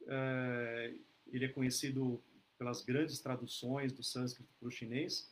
[0.07, 0.95] é,
[1.27, 2.23] ele é conhecido
[2.57, 5.31] pelas grandes traduções do sânscrito para o chinês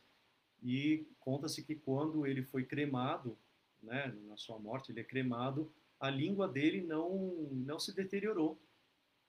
[0.61, 3.37] e conta-se que quando ele foi cremado
[3.81, 8.59] né, na sua morte, ele é cremado, a língua dele não, não se deteriorou.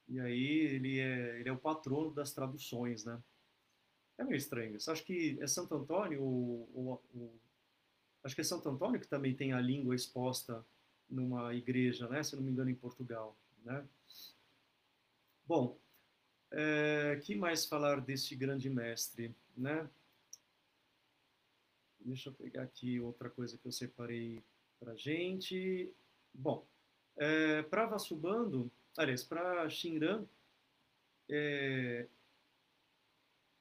[0.08, 3.22] E aí ele é, ele é o patrono das traduções, né?
[4.18, 4.90] É meio estranho isso.
[4.90, 7.40] Acho que é Santo Antônio, o, o, o,
[8.22, 10.64] acho que é Santo Antônio que também tem a língua exposta
[11.08, 12.22] numa igreja, né?
[12.22, 13.86] Se não me engano, em Portugal, né?
[15.46, 15.78] Bom,
[16.50, 19.88] é, que mais falar deste grande mestre, né?
[22.00, 24.42] Deixa eu pegar aqui outra coisa que eu separei
[24.78, 25.90] para gente.
[26.32, 26.66] Bom,
[27.16, 30.26] é, para Vasubando, aliás, para Shinran,
[31.28, 32.06] é,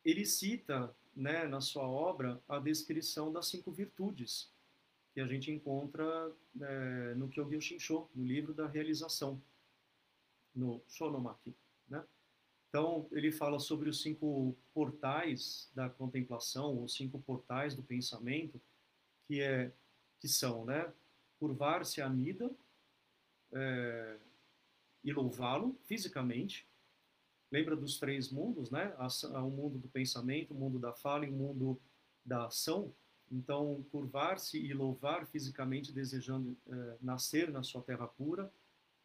[0.04, 4.52] ele cita né, na sua obra a descrição das cinco virtudes
[5.14, 9.40] que a gente encontra é, no Kyogyo Shinsho, no livro da realização,
[10.56, 11.56] no Shonomaki.
[11.88, 12.04] Né?
[12.68, 18.60] Então, ele fala sobre os cinco portais da contemplação, os cinco portais do pensamento,
[19.28, 19.72] que, é,
[20.20, 20.92] que são, né,
[21.40, 22.50] curvar-se a Amida
[23.52, 24.18] é,
[25.04, 26.68] e louvá-lo fisicamente.
[27.52, 28.94] Lembra dos três mundos, né?
[29.36, 31.80] O mundo do pensamento, o mundo da fala e o mundo
[32.26, 32.92] da ação.
[33.32, 38.52] Então, curvar-se e louvar fisicamente, desejando é, nascer na sua terra pura.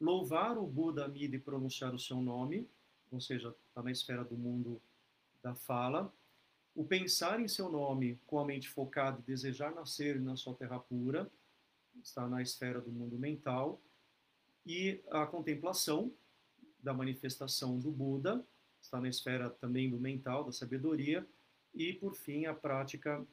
[0.00, 2.68] Louvar o Buda Amida e pronunciar o seu nome
[3.10, 4.80] ou seja, está na esfera do mundo
[5.42, 6.12] da fala.
[6.74, 10.78] O pensar em seu nome com a mente focada e desejar nascer na sua terra
[10.78, 11.30] pura
[12.02, 13.80] está na esfera do mundo mental.
[14.68, 16.12] E a contemplação
[16.78, 18.44] da manifestação do Buda
[18.82, 21.26] está na esfera também do mental, da sabedoria.
[21.74, 23.26] E, por fim, a prática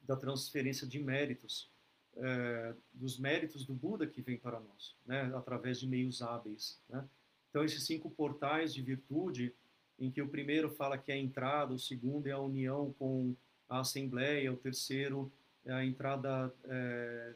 [0.00, 1.70] da transferência de méritos,
[2.16, 6.80] é, dos méritos do Buda que vem para nós, né, através de meios hábeis.
[6.88, 7.06] Né?
[7.50, 9.54] Então, esses cinco portais de virtude,
[9.98, 13.36] em que o primeiro fala que é a entrada, o segundo é a união com
[13.68, 15.30] a Assembleia, o terceiro
[15.66, 17.34] é a entrada é,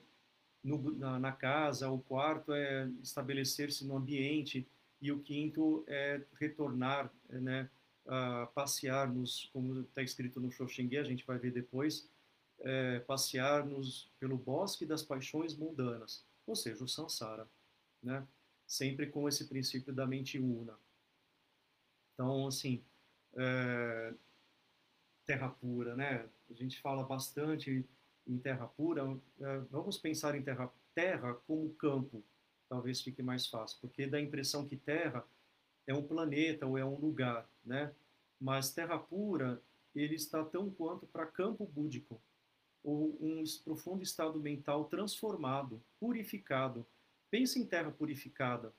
[0.63, 4.67] no, na, na, casa, o quarto é estabelecer-se no ambiente,
[5.01, 7.71] e o quinto é retornar, né,
[8.07, 12.09] a passear nos, como está escrito no Shoshinge, a gente vai ver depois,
[12.61, 17.49] é, passear nos, pelo bosque das paixões mundanas, ou seja, o samsara,
[18.03, 18.27] né?
[18.71, 20.79] sempre com esse princípio da mente una.
[22.15, 22.85] Então, assim,
[23.35, 24.15] é,
[25.25, 26.29] terra pura, né?
[26.49, 27.85] A gente fala bastante
[28.27, 29.03] em terra pura.
[29.41, 32.23] É, vamos pensar em terra, terra como campo,
[32.69, 35.25] talvez fique mais fácil, porque dá a impressão que terra
[35.87, 37.93] é um planeta ou é um lugar, né?
[38.41, 39.61] Mas terra pura,
[39.95, 42.21] ele está tão quanto para campo búdico,
[42.83, 46.87] ou um profundo estado mental transformado, purificado,
[47.31, 48.75] Pense em terra purificada.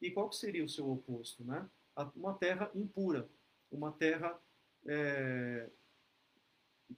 [0.00, 1.42] E qual seria o seu oposto?
[1.42, 1.68] Né?
[2.14, 3.28] Uma terra impura,
[3.72, 4.38] uma terra
[4.86, 5.68] é,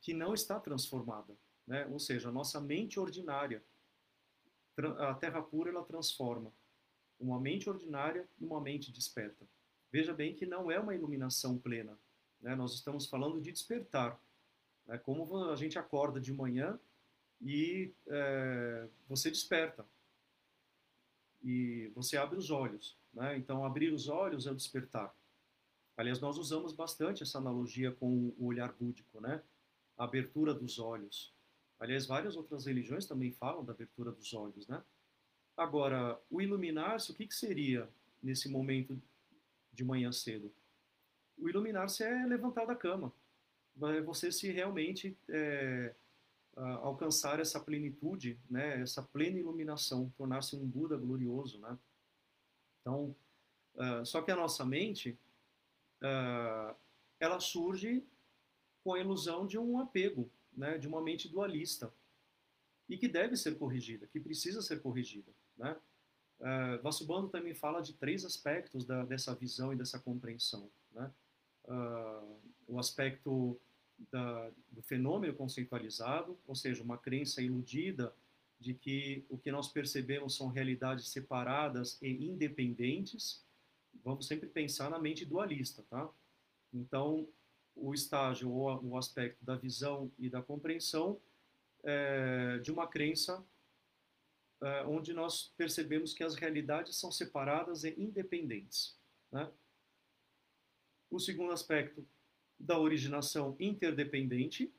[0.00, 1.34] que não está transformada.
[1.70, 1.86] Né?
[1.86, 3.62] Ou seja, a nossa mente ordinária.
[4.98, 6.52] A terra pura ela transforma
[7.20, 9.46] uma mente ordinária numa mente desperta.
[9.92, 11.96] Veja bem que não é uma iluminação plena.
[12.40, 12.56] Né?
[12.56, 14.20] Nós estamos falando de despertar.
[14.84, 14.98] Né?
[14.98, 16.76] Como a gente acorda de manhã
[17.40, 19.86] e é, você desperta
[21.40, 22.98] e você abre os olhos.
[23.14, 23.36] Né?
[23.36, 25.14] Então, abrir os olhos é o despertar.
[25.96, 29.40] Aliás, nós usamos bastante essa analogia com o olhar búdico, né?
[29.96, 31.32] A abertura dos olhos.
[31.80, 34.82] Aliás, várias outras religiões também falam da abertura dos olhos, né?
[35.56, 37.88] Agora, o iluminar-se, o que, que seria
[38.22, 39.00] nesse momento
[39.72, 40.52] de manhã cedo?
[41.38, 43.12] O iluminar-se é levantar da cama.
[44.04, 45.94] Você se realmente é,
[46.56, 51.78] alcançar essa plenitude, né, essa plena iluminação, tornar-se um Buda glorioso, né?
[52.80, 53.14] Então,
[53.74, 55.18] uh, só que a nossa mente,
[56.02, 56.74] uh,
[57.18, 58.02] ela surge
[58.82, 61.92] com a ilusão de um apego, né, de uma mente dualista
[62.88, 65.76] e que deve ser corrigida, que precisa ser corrigida, né?
[66.40, 71.10] Uh, Vasubandhu também fala de três aspectos da, dessa visão e dessa compreensão, né?
[71.64, 73.60] Uh, o aspecto
[74.10, 78.14] da, do fenômeno conceitualizado, ou seja, uma crença iludida
[78.58, 83.44] de que o que nós percebemos são realidades separadas e independentes,
[84.02, 86.08] vamos sempre pensar na mente dualista, tá?
[86.72, 87.28] Então,
[87.74, 91.20] o estágio ou o aspecto da visão e da compreensão
[91.82, 93.44] é, de uma crença
[94.62, 98.98] é, onde nós percebemos que as realidades são separadas e independentes,
[99.32, 99.50] né?
[101.10, 102.06] O segundo aspecto
[102.58, 104.72] da originação interdependente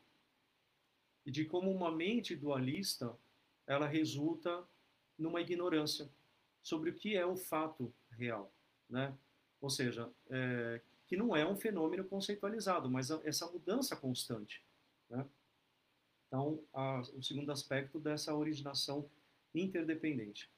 [1.26, 3.18] e de como uma mente dualista
[3.66, 4.64] ela resulta
[5.18, 6.10] numa ignorância
[6.62, 8.54] sobre o que é o fato real,
[8.90, 9.18] né?
[9.60, 10.82] Ou seja, é,
[11.12, 14.64] que não é um fenômeno conceitualizado, mas essa mudança constante,
[15.10, 15.28] né?
[16.26, 19.10] Então, a, o segundo aspecto dessa originação
[19.54, 20.50] interdependente.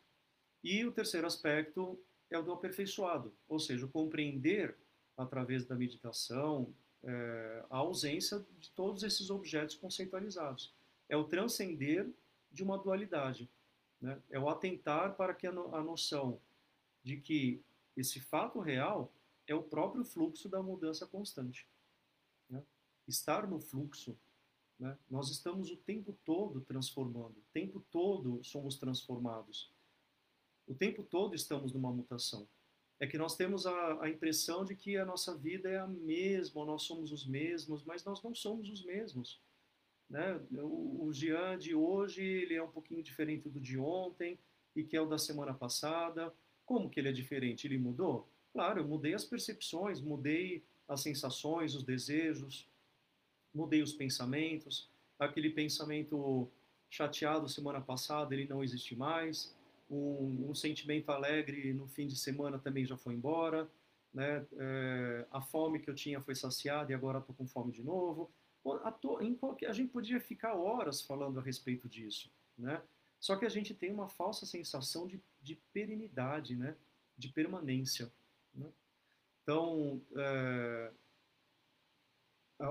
[0.64, 1.99] E o terceiro aspecto
[2.30, 4.78] é o do aperfeiçoado, ou seja, compreender
[5.18, 10.72] através da meditação é, a ausência de todos esses objetos conceitualizados.
[11.10, 12.08] É o transcender
[12.51, 13.49] de uma dualidade.
[13.99, 14.22] Né?
[14.30, 16.39] É o atentar para que a, no, a noção
[17.04, 17.60] de que
[17.97, 19.12] esse fato real
[19.47, 21.67] é o próprio fluxo da mudança constante.
[22.49, 22.63] Né?
[23.07, 24.17] Estar no fluxo,
[24.79, 24.97] né?
[25.09, 29.71] nós estamos o tempo todo transformando, o tempo todo somos transformados.
[30.67, 32.47] O tempo todo estamos numa mutação.
[32.99, 36.65] É que nós temos a, a impressão de que a nossa vida é a mesma,
[36.65, 39.41] nós somos os mesmos, mas nós não somos os mesmos.
[40.09, 40.39] Né?
[40.51, 44.39] O, o Jean de hoje ele é um pouquinho diferente do de ontem
[44.75, 46.33] e que é o da semana passada.
[46.65, 47.67] Como que ele é diferente?
[47.67, 48.29] Ele mudou?
[48.54, 52.70] Claro, eu mudei as percepções, mudei as sensações, os desejos,
[53.54, 54.88] mudei os pensamentos.
[55.20, 56.47] Aquele pensamento
[56.89, 59.56] chateado semana passada, ele não existe mais
[59.89, 63.70] um, um, sentimento alegre no fim de semana também já foi embora,
[64.14, 64.45] né?
[64.58, 68.30] É, a fome que eu tinha foi saciada e agora estou com fome de novo.
[68.84, 72.82] A, to, qualquer, a gente podia ficar horas falando a respeito disso, né?
[73.20, 76.76] Só que a gente tem uma falsa sensação de, de perenidade, né?
[77.18, 78.12] De permanência.
[78.54, 78.72] Né?
[79.41, 80.91] Então, é,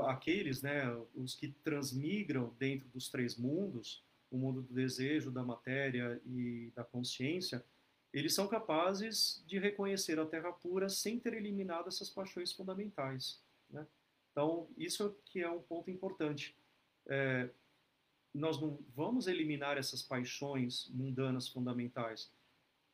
[0.07, 6.21] aqueles, né, os que transmigram dentro dos três mundos, o mundo do desejo, da matéria
[6.25, 7.65] e da consciência,
[8.13, 13.41] eles são capazes de reconhecer a Terra pura sem ter eliminado essas paixões fundamentais.
[13.71, 13.87] Né?
[14.31, 16.57] Então, isso que é um ponto importante.
[17.07, 17.49] É,
[18.35, 22.33] nós não vamos eliminar essas paixões mundanas fundamentais,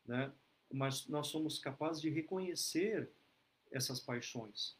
[0.04, 0.32] né?
[0.70, 3.10] Mas nós somos capazes de reconhecer
[3.70, 4.76] essas paixões.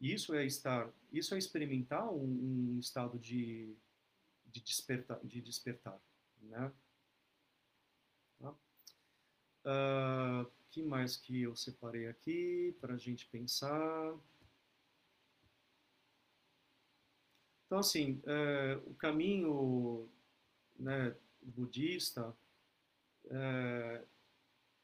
[0.00, 3.76] Isso é estar, isso é experimentar um, um estado de
[4.52, 5.98] de despertar, de despertar
[6.42, 6.72] né?
[8.38, 8.54] Tá?
[9.64, 14.14] Uh, que mais que eu separei aqui para a gente pensar?
[17.66, 20.08] Então, assim, é, o caminho
[20.78, 22.36] né, budista
[23.30, 24.04] é,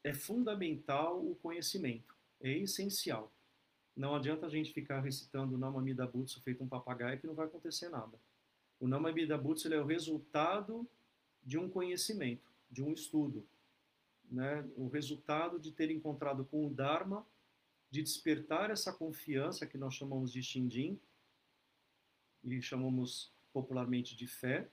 [0.03, 3.31] é fundamental o conhecimento, é essencial.
[3.95, 7.89] Não adianta a gente ficar recitando Namamida Butsu feito um papagaio que não vai acontecer
[7.89, 8.17] nada.
[8.79, 10.87] O Namamida Butsu é o resultado
[11.43, 13.45] de um conhecimento, de um estudo.
[14.31, 14.65] Né?
[14.77, 17.25] O resultado de ter encontrado com o Dharma,
[17.91, 20.99] de despertar essa confiança que nós chamamos de Shinjin,
[22.43, 24.69] e chamamos popularmente de fé,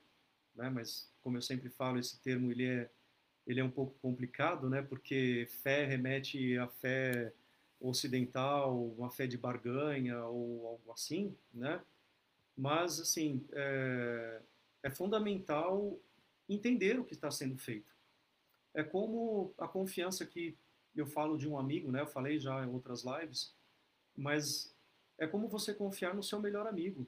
[0.54, 0.70] né?
[0.70, 2.90] mas como eu sempre falo, esse termo ele é,
[3.46, 4.82] ele é um pouco complicado, né?
[4.82, 7.32] porque fé remete à fé
[7.80, 11.80] ocidental, uma fé de barganha ou algo assim, né?
[12.56, 14.40] Mas, assim, é,
[14.82, 15.98] é fundamental
[16.48, 17.94] entender o que está sendo feito.
[18.72, 20.56] É como a confiança que
[20.94, 22.00] eu falo de um amigo, né?
[22.00, 23.54] Eu falei já em outras lives,
[24.16, 24.74] mas
[25.18, 27.06] é como você confiar no seu melhor amigo.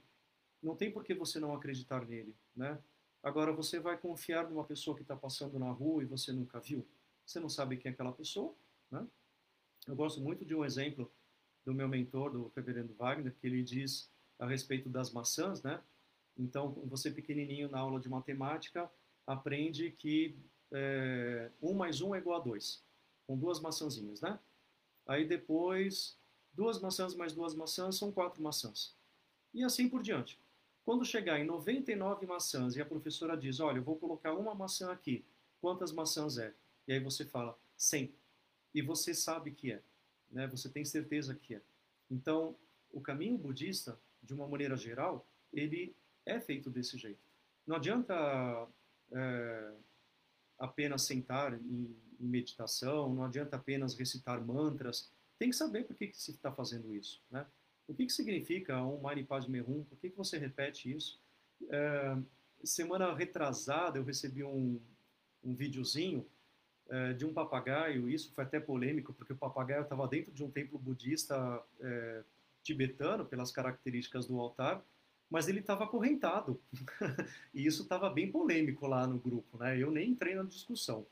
[0.62, 2.78] Não tem por que você não acreditar nele, né?
[3.22, 6.86] Agora, você vai confiar numa pessoa que está passando na rua e você nunca viu?
[7.26, 8.54] Você não sabe quem é aquela pessoa,
[8.90, 9.06] né?
[9.86, 11.10] Eu gosto muito de um exemplo
[11.64, 15.82] do meu mentor, do reverendo Wagner, que ele diz a respeito das maçãs, né?
[16.36, 18.90] Então, você pequenininho na aula de matemática
[19.26, 20.36] aprende que
[20.72, 22.82] é, 1 mais 1 é igual a 2,
[23.26, 24.38] com duas maçãzinhas, né?
[25.06, 26.16] Aí depois,
[26.52, 28.94] duas maçãs mais duas maçãs são quatro maçãs.
[29.52, 30.38] E assim por diante.
[30.88, 34.90] Quando chegar em 99 maçãs e a professora diz, olha, eu vou colocar uma maçã
[34.90, 35.22] aqui,
[35.60, 36.54] quantas maçãs é?
[36.86, 38.10] E aí você fala, 100.
[38.74, 39.82] E você sabe que é,
[40.30, 40.46] né?
[40.46, 41.60] Você tem certeza que é.
[42.10, 42.56] Então,
[42.90, 47.20] o caminho budista de uma maneira geral, ele é feito desse jeito.
[47.66, 48.66] Não adianta
[49.12, 49.72] é,
[50.58, 55.12] apenas sentar em, em, meditação, não adianta apenas recitar mantras.
[55.38, 57.46] Tem que saber por que, que se está fazendo isso, né?
[57.88, 59.84] O que, que significa um Mani Padme Hum?
[59.88, 61.18] Por que, que você repete isso?
[61.70, 62.16] É,
[62.62, 64.78] semana retrasada eu recebi um,
[65.42, 66.24] um videozinho
[66.88, 70.50] é, de um papagaio, isso foi até polêmico, porque o papagaio estava dentro de um
[70.50, 72.22] templo budista é,
[72.62, 74.82] tibetano, pelas características do altar,
[75.30, 76.60] mas ele estava acorrentado.
[77.54, 79.78] e isso estava bem polêmico lá no grupo, né?
[79.78, 81.06] Eu nem entrei na discussão.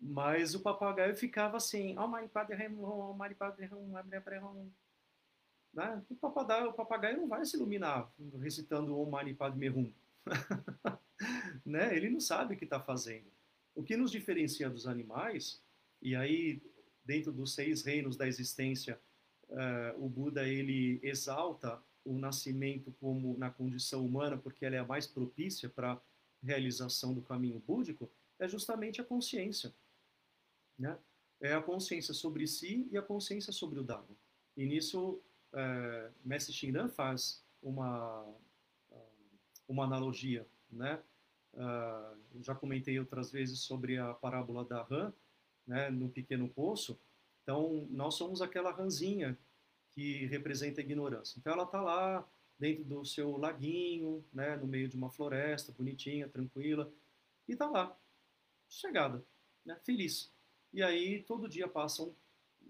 [0.00, 2.04] Mas o papagaio ficava assim, oh,
[2.82, 3.14] oh,
[5.72, 6.02] né?
[6.08, 8.10] o, papagaio, o papagaio não vai se iluminar
[8.40, 9.92] recitando Om Mani Padme Hum.
[11.64, 11.96] né?
[11.96, 13.26] Ele não sabe o que está fazendo.
[13.74, 15.62] O que nos diferencia dos animais,
[16.02, 16.60] e aí
[17.04, 19.00] dentro dos seis reinos da existência,
[19.48, 24.86] uh, o Buda ele exalta o nascimento como na condição humana porque ela é a
[24.86, 26.00] mais propícia para
[26.42, 29.74] realização do caminho búdico é justamente a consciência.
[30.78, 30.96] Né?
[31.40, 34.16] É a consciência sobre si e a consciência sobre o Dharma.
[34.56, 35.20] E nisso,
[35.52, 38.26] é, Mestre Shinran faz uma,
[39.68, 40.46] uma analogia.
[40.70, 41.00] Né?
[41.54, 45.12] Uh, já comentei outras vezes sobre a parábola da rã,
[45.66, 46.98] né, no pequeno poço.
[47.42, 49.38] Então, nós somos aquela rãzinha
[49.94, 51.38] que representa a ignorância.
[51.38, 52.28] Então, ela está lá
[52.58, 56.92] dentro do seu laguinho, né, no meio de uma floresta, bonitinha, tranquila,
[57.46, 57.96] e está lá,
[58.68, 59.24] chegada,
[59.64, 60.32] né, feliz.
[60.72, 62.14] E aí, todo dia passa um,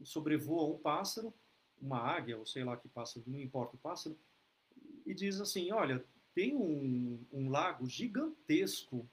[0.04, 1.32] sobrevoa um pássaro,
[1.80, 4.16] uma águia, ou sei lá que pássaro, não importa o pássaro,
[5.06, 6.04] e diz assim, olha,
[6.34, 9.08] tem um, um lago gigantesco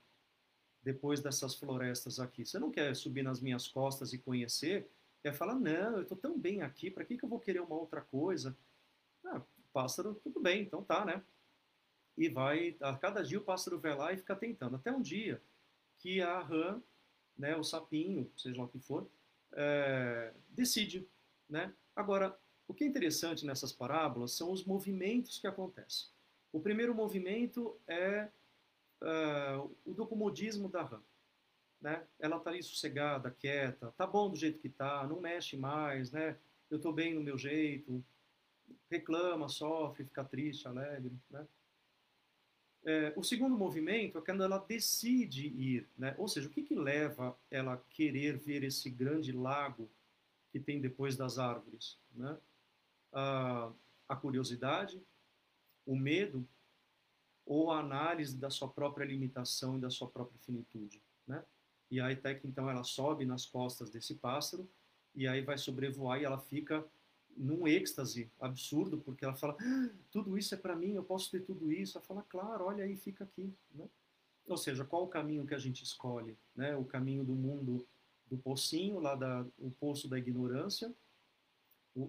[0.84, 2.45] depois dessas florestas aqui.
[2.45, 4.88] Você não quer subir nas minhas costas e conhecer?
[5.24, 7.76] Quer falar, não, eu estou tão bem aqui, para que, que eu vou querer uma
[7.76, 8.55] outra coisa?
[9.24, 9.41] Ah,
[9.74, 11.24] pássaro, tudo bem, então tá, né?
[12.18, 14.76] E vai, a cada dia o pássaro vai lá e fica tentando.
[14.76, 15.41] Até um dia
[15.97, 16.82] que a rã,
[17.36, 19.09] né, o sapinho, seja lá o que for,
[19.53, 21.07] é, decide,
[21.49, 21.74] né?
[21.95, 22.38] Agora,
[22.68, 26.07] o que é interessante nessas parábolas são os movimentos que acontecem.
[26.51, 28.30] O primeiro movimento é
[29.01, 31.01] uh, o do comodismo da rã.
[31.82, 32.03] Né?
[32.20, 36.38] Ela está ali sossegada, quieta, tá bom do jeito que tá, não mexe mais, né?
[36.70, 38.03] Eu estou bem no meu jeito,
[38.89, 41.45] reclama, sofre, fica triste, alegre, né?
[42.88, 46.16] É, o segundo movimento é quando ela decide ir, né?
[46.18, 49.89] Ou seja, o que, que leva ela a querer ver esse grande lago
[50.51, 52.38] que tem depois das árvores, né?
[53.16, 55.01] A curiosidade,
[55.86, 56.47] o medo
[57.45, 61.43] ou a análise da sua própria limitação e da sua própria finitude, né?
[61.89, 64.68] E até que então ela sobe nas costas desse pássaro
[65.13, 66.84] e aí vai sobrevoar e ela fica
[67.38, 71.41] num êxtase absurdo porque ela fala ah, tudo isso é para mim, eu posso ter
[71.41, 71.97] tudo isso.
[71.97, 73.88] Ela fala claro, olha aí, fica aqui, né?
[74.47, 76.76] Ou seja, qual o caminho que a gente escolhe, né?
[76.76, 77.86] O caminho do mundo
[78.30, 80.93] do pocinho, lá da o poço da ignorância,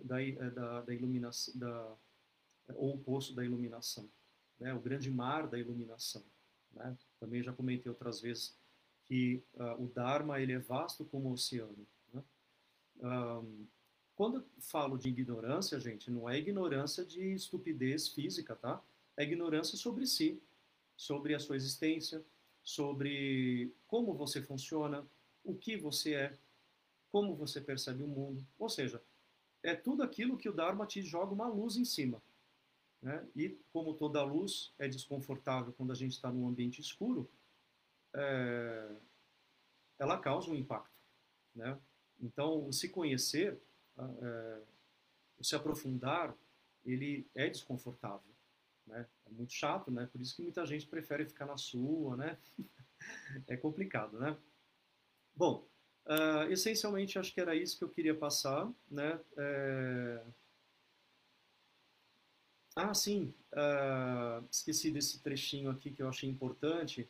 [0.05, 1.97] da, eh, da, da iluminação, da
[2.75, 4.09] ou o poço da iluminação,
[4.59, 4.75] né?
[4.75, 6.25] o grande mar da iluminação.
[6.73, 6.97] Né?
[7.21, 8.57] Também já comentei outras vezes
[9.05, 11.87] que uh, o Dharma ele é vasto como o oceano.
[12.13, 12.23] Né?
[12.97, 13.67] Um,
[14.17, 18.83] quando falo de ignorância, gente, não é ignorância de estupidez física, tá?
[19.17, 20.43] É ignorância sobre si,
[20.97, 22.25] sobre a sua existência,
[22.63, 25.07] sobre como você funciona,
[25.45, 26.39] o que você é,
[27.13, 28.45] como você percebe o mundo.
[28.59, 29.03] Ou seja,
[29.67, 32.23] é tudo aquilo que o Dharma te joga uma luz em cima.
[33.03, 33.27] Né?
[33.35, 37.29] E como toda luz é desconfortável quando a gente está num ambiente escuro,
[38.15, 38.97] é,
[39.99, 40.95] ela causa um impacto.
[41.53, 41.79] Né?
[42.21, 43.61] Então, se conhecer,
[43.99, 44.63] é,
[45.41, 46.35] se aprofundar,
[46.85, 48.35] ele é desconfortável.
[48.87, 49.05] Né?
[49.27, 50.07] É muito chato, né?
[50.07, 52.39] Por isso que muita gente prefere ficar na sua, né?
[53.49, 54.39] é complicado, né?
[55.35, 55.69] Bom,
[56.07, 59.19] uh, essencialmente acho que era isso que eu queria passar, né?
[59.37, 60.23] É...
[62.75, 67.09] Ah, sim, uh, esqueci desse trechinho aqui que eu achei importante,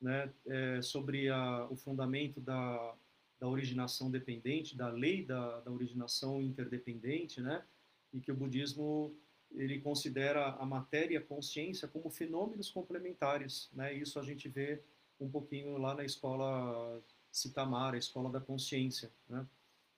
[0.00, 2.94] né, é, sobre a, o fundamento da,
[3.40, 7.64] da originação dependente, da lei da, da originação interdependente, né,
[8.12, 9.14] e que o budismo
[9.52, 14.80] ele considera a matéria e a consciência como fenômenos complementares, né, isso a gente vê
[15.20, 17.02] um pouquinho lá na escola
[17.38, 19.46] Citamara, a escola da consciência, né.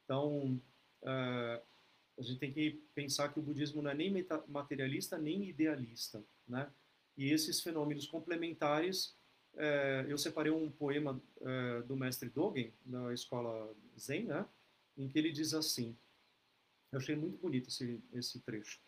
[0.04, 0.60] Então,
[1.02, 1.62] uh,
[2.18, 4.12] a gente tem que pensar que o budismo não é nem
[4.48, 6.70] materialista nem idealista, né?
[7.16, 9.16] E esses fenômenos complementares,
[9.56, 14.46] é, eu separei um poema é, do mestre Dogen da escola Zen, né?
[14.96, 15.96] Em que ele diz assim,
[16.92, 18.80] eu achei muito bonito esse, esse trecho.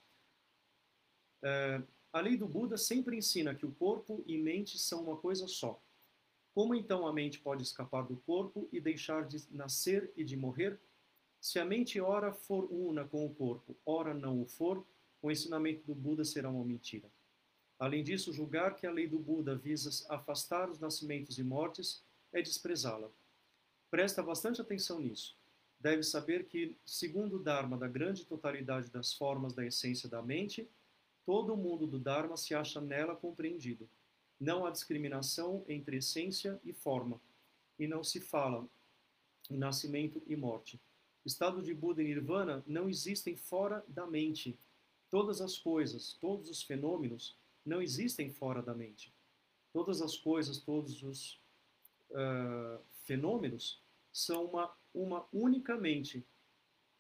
[2.13, 5.83] A lei do Buda sempre ensina que o corpo e mente são uma coisa só.
[6.55, 10.79] Como então a mente pode escapar do corpo e deixar de nascer e de morrer?
[11.41, 14.87] Se a mente ora for una com o corpo, ora não o for,
[15.23, 17.11] o ensinamento do Buda será uma mentira.
[17.79, 22.43] Além disso, julgar que a lei do Buda visa afastar os nascimentos e mortes é
[22.43, 23.11] desprezá-la.
[23.91, 25.37] Presta bastante atenção nisso.
[25.81, 30.69] Deve saber que, segundo o Dharma da grande totalidade das formas da essência da mente,
[31.27, 33.89] todo o mundo do Dharma se acha nela compreendido.
[34.43, 37.21] Não há discriminação entre essência e forma,
[37.79, 38.67] e não se fala
[39.49, 40.81] em nascimento e morte
[41.25, 44.59] estado de Buda e Nirvana não existem fora da mente.
[45.11, 49.15] Todas as coisas, todos os fenômenos não existem fora da mente.
[49.73, 51.41] Todas as coisas, todos os
[52.11, 53.81] uh, fenômenos
[54.13, 56.25] são uma, uma única mente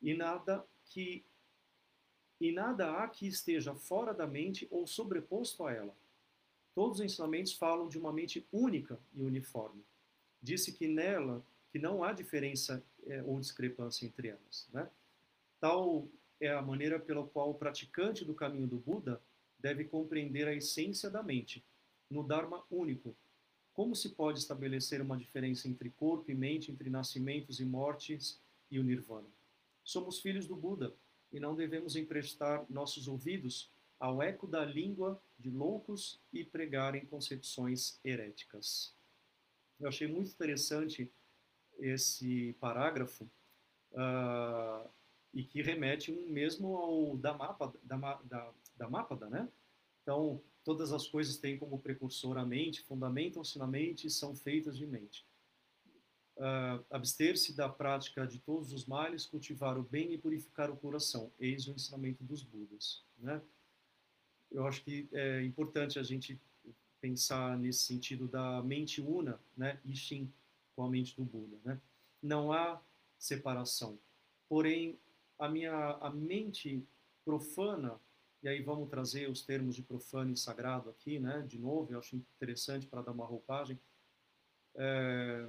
[0.01, 1.25] e nada que
[2.41, 5.95] e nada há que esteja fora da mente ou sobreposto a ela.
[6.75, 9.83] Todos os ensinamentos falam de uma mente única e uniforme.
[10.43, 14.69] Disse que nela que não há diferença é, ou discrepância entre elas.
[14.73, 14.89] Né?
[15.61, 16.07] Tal
[16.41, 19.21] é a maneira pela qual o praticante do caminho do Buda
[19.59, 21.65] deve compreender a essência da mente,
[22.11, 23.15] no Dharma único.
[23.73, 28.39] Como se pode estabelecer uma diferença entre corpo e mente, entre nascimentos e mortes
[28.71, 29.29] e o Nirvana?
[29.85, 30.93] Somos filhos do Buda
[31.33, 33.71] e não devemos emprestar nossos ouvidos
[34.03, 38.97] ao eco da língua de loucos e pregarem concepções heréticas.
[39.79, 41.09] Eu achei muito interessante
[41.79, 43.31] esse parágrafo
[43.93, 44.91] uh,
[45.33, 49.49] e que remete um mesmo ao da mapa da, da, da Mápada, né?
[50.03, 54.77] Então, todas as coisas têm como precursor a mente, fundamentam-se na mente e são feitas
[54.77, 55.25] de mente.
[56.37, 61.31] Uh, Abster-se da prática de todos os males, cultivar o bem e purificar o coração.
[61.39, 63.41] Eis o ensinamento dos Budas, né?
[64.53, 66.39] Eu acho que é importante a gente
[67.01, 70.33] pensar nesse sentido da mente una, né, Ishin,
[70.77, 71.81] com a mente do Buda, né?
[72.23, 72.81] Não há
[73.19, 73.99] separação.
[74.49, 74.99] Porém,
[75.39, 76.83] a minha a mente
[77.25, 77.99] profana,
[78.43, 81.45] e aí vamos trazer os termos de profano e sagrado aqui, né?
[81.49, 83.79] De novo, eu acho interessante para dar uma roupagem.
[84.75, 85.47] É,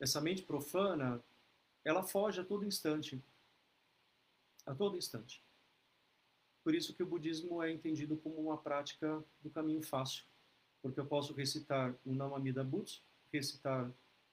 [0.00, 1.22] essa mente profana,
[1.84, 3.22] ela foge a todo instante.
[4.66, 5.42] A todo instante.
[6.64, 10.24] Por isso que o budismo é entendido como uma prática do caminho fácil,
[10.80, 13.02] porque eu posso recitar o Namamida Butsu,
[13.32, 13.92] recitar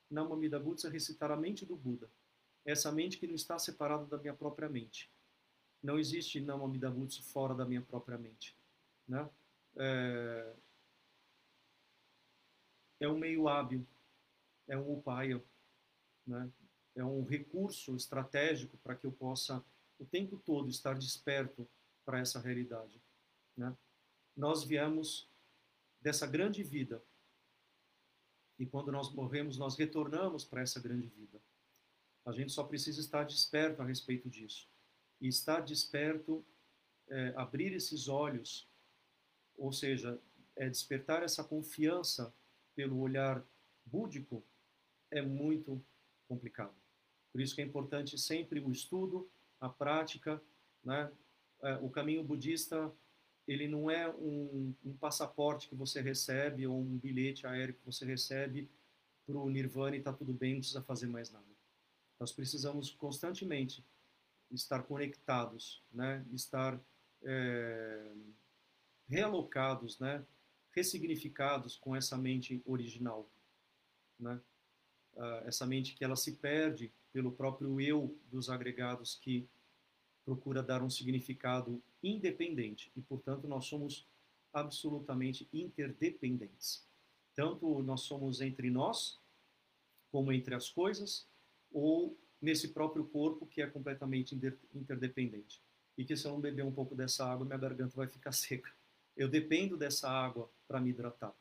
[0.09, 2.09] Namamida Butsu é recitar a mente do Buda.
[2.65, 5.09] Essa mente que não está separada da minha própria mente.
[5.81, 8.55] Não existe Namamida Butsu fora da minha própria mente,
[9.07, 9.29] né?
[9.77, 10.53] É,
[13.01, 13.85] é um meio hábil,
[14.67, 15.41] é um upaya,
[16.25, 16.51] né?
[16.95, 19.63] É um recurso estratégico para que eu possa
[19.97, 21.67] o tempo todo estar desperto
[22.09, 22.99] para essa realidade.
[23.55, 23.77] Né?
[24.35, 25.29] Nós viemos
[26.01, 27.03] dessa grande vida
[28.57, 31.39] e quando nós morremos, nós retornamos para essa grande vida.
[32.25, 34.67] A gente só precisa estar desperto a respeito disso.
[35.21, 36.43] E estar desperto,
[37.09, 38.67] é, abrir esses olhos,
[39.55, 40.19] ou seja,
[40.55, 42.33] é despertar essa confiança
[42.75, 43.45] pelo olhar
[43.85, 44.43] búdico,
[45.11, 45.79] é muito
[46.27, 46.75] complicado.
[47.31, 49.29] Por isso que é importante sempre o estudo,
[49.59, 50.41] a prática,
[50.83, 51.11] né?
[51.61, 52.91] É, o caminho budista
[53.47, 58.05] ele não é um, um, passaporte que você recebe ou um bilhete aéreo que você
[58.05, 58.69] recebe
[59.25, 61.45] para o nirvana e está tudo bem, não precisa fazer mais nada.
[62.19, 63.83] Nós precisamos constantemente
[64.51, 66.23] estar conectados, né?
[66.31, 66.79] estar
[67.23, 68.11] é,
[69.07, 70.23] realocados, né?
[70.71, 73.27] ressignificados com essa mente original.
[74.19, 74.39] Né?
[75.15, 79.47] Uh, essa mente que ela se perde pelo próprio eu dos agregados que
[80.29, 84.05] procura dar um significado independente e, portanto, nós somos
[84.53, 86.87] absolutamente interdependentes.
[87.33, 89.19] Tanto nós somos entre nós,
[90.11, 91.27] como entre as coisas,
[91.71, 94.39] ou nesse próprio corpo que é completamente
[94.75, 95.63] interdependente.
[95.97, 98.71] E que se eu não beber um pouco dessa água, minha garganta vai ficar seca.
[99.17, 101.33] Eu dependo dessa água para me hidratar.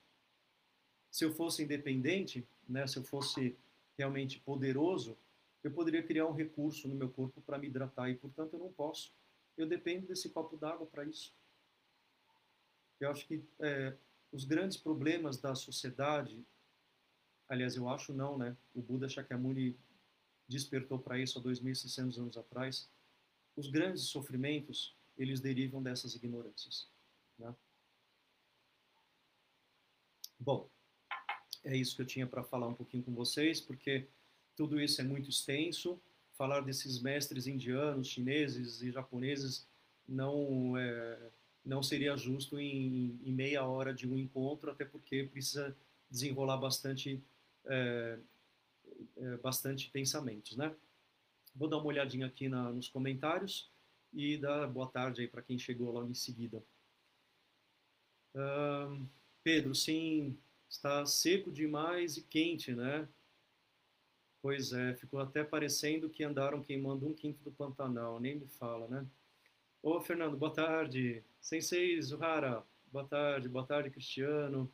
[1.11, 3.55] Se eu fosse independente, né, se eu fosse
[3.99, 5.15] realmente poderoso,
[5.63, 8.73] eu poderia criar um recurso no meu corpo para me hidratar e, portanto, eu não
[8.73, 9.13] posso.
[9.57, 11.35] Eu dependo desse copo d'água para isso.
[13.01, 13.97] Eu acho que é,
[14.33, 16.45] os grandes problemas da sociedade,
[17.49, 18.57] aliás, eu acho não, né?
[18.75, 19.77] O Buda Shakyamuni
[20.49, 22.91] despertou para isso há 2.600 anos atrás.
[23.57, 26.89] Os grandes sofrimentos, eles derivam dessas ignorâncias.
[27.39, 27.55] Né?
[30.39, 30.71] Bom,
[31.65, 34.09] é isso que eu tinha para falar um pouquinho com vocês, porque
[34.59, 36.01] tudo isso é muito extenso.
[36.37, 39.65] Falar desses mestres indianos, chineses e japoneses
[40.07, 41.31] não é,
[41.65, 45.77] não seria justo em, em, meia hora de um encontro, até porque precisa
[46.11, 47.23] desenrolar bastante
[47.67, 48.19] é,
[49.17, 50.75] é, bastante pensamentos, né?
[51.55, 53.71] Vou dar uma olhadinha aqui na, nos comentários
[54.13, 56.65] e dar boa tarde aí para quem chegou logo em seguida.
[58.35, 59.07] Uh,
[59.45, 60.37] Pedro, sim,
[60.69, 63.09] está seco demais e quente, né?
[64.49, 68.89] Pois é, ficou até parecendo que andaram queimando um quinto do Pantanal, nem me fala,
[68.89, 69.07] né?
[69.83, 71.23] Ô, Fernando, boa tarde.
[71.39, 73.47] Sensei Zuhara, boa tarde.
[73.47, 74.73] Boa tarde, Cristiano.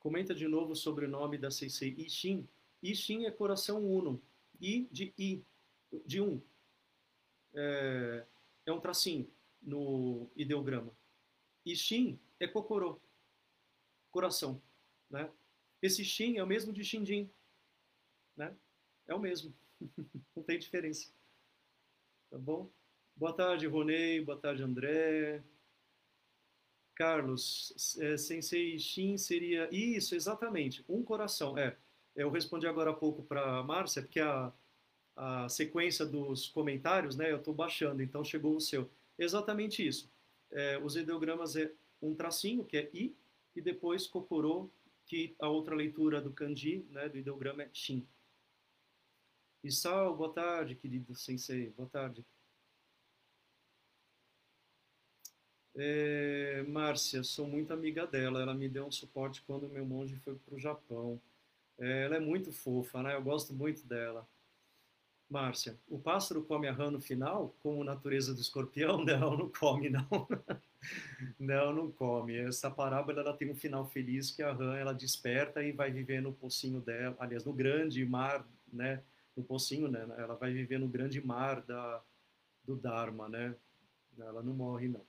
[0.00, 2.44] Comenta de novo sobre o nome da Sensei Ishin.
[2.82, 4.20] Ishin é coração uno.
[4.60, 5.44] I de I,
[6.04, 6.42] de um.
[7.54, 8.26] É,
[8.66, 9.30] é um tracinho
[9.62, 10.90] no ideograma.
[11.64, 13.00] Ishin é Kokoro,
[14.10, 14.60] coração.
[15.08, 15.30] Né?
[15.80, 17.30] Esse Shin é o mesmo de Shinjin,
[18.36, 18.54] né?
[19.06, 19.54] É o mesmo.
[20.36, 21.10] Não tem diferença.
[22.30, 22.70] Tá bom?
[23.14, 24.20] Boa tarde, Ronei.
[24.20, 25.42] Boa tarde, André.
[26.96, 31.56] Carlos, é, Sensei Shin seria isso, exatamente, um coração.
[31.56, 31.76] É,
[32.16, 34.50] eu respondi agora há pouco para a Márcia, porque a,
[35.14, 38.90] a sequência dos comentários, né, eu estou baixando, então chegou o seu.
[39.18, 40.10] Exatamente isso.
[40.50, 41.70] É, os ideogramas é
[42.00, 43.14] um tracinho, que é I,
[43.54, 44.70] e depois Kokoro,
[45.04, 48.06] que a outra leitura do kanji, né, do ideograma é Shin.
[49.66, 52.24] Isao, boa tarde, querido sensei, boa tarde.
[55.74, 58.40] É, Márcia, sou muito amiga dela.
[58.40, 61.20] Ela me deu um suporte quando meu monge foi para o Japão.
[61.78, 63.14] É, ela é muito fofa, né?
[63.16, 64.26] Eu gosto muito dela.
[65.28, 68.98] Márcia, o pássaro come a rã no final, como natureza do escorpião?
[69.04, 70.06] Não, não come, não.
[71.38, 72.36] não, não come.
[72.36, 76.20] Essa parábola ela tem um final feliz que a rã ela desperta e vai viver
[76.22, 79.02] no pocinho dela, aliás, no grande mar, né?
[79.36, 80.00] No pocinho, né?
[80.16, 82.02] Ela vai viver no grande mar da,
[82.64, 83.54] do Dharma, né?
[84.18, 85.04] Ela não morre, não.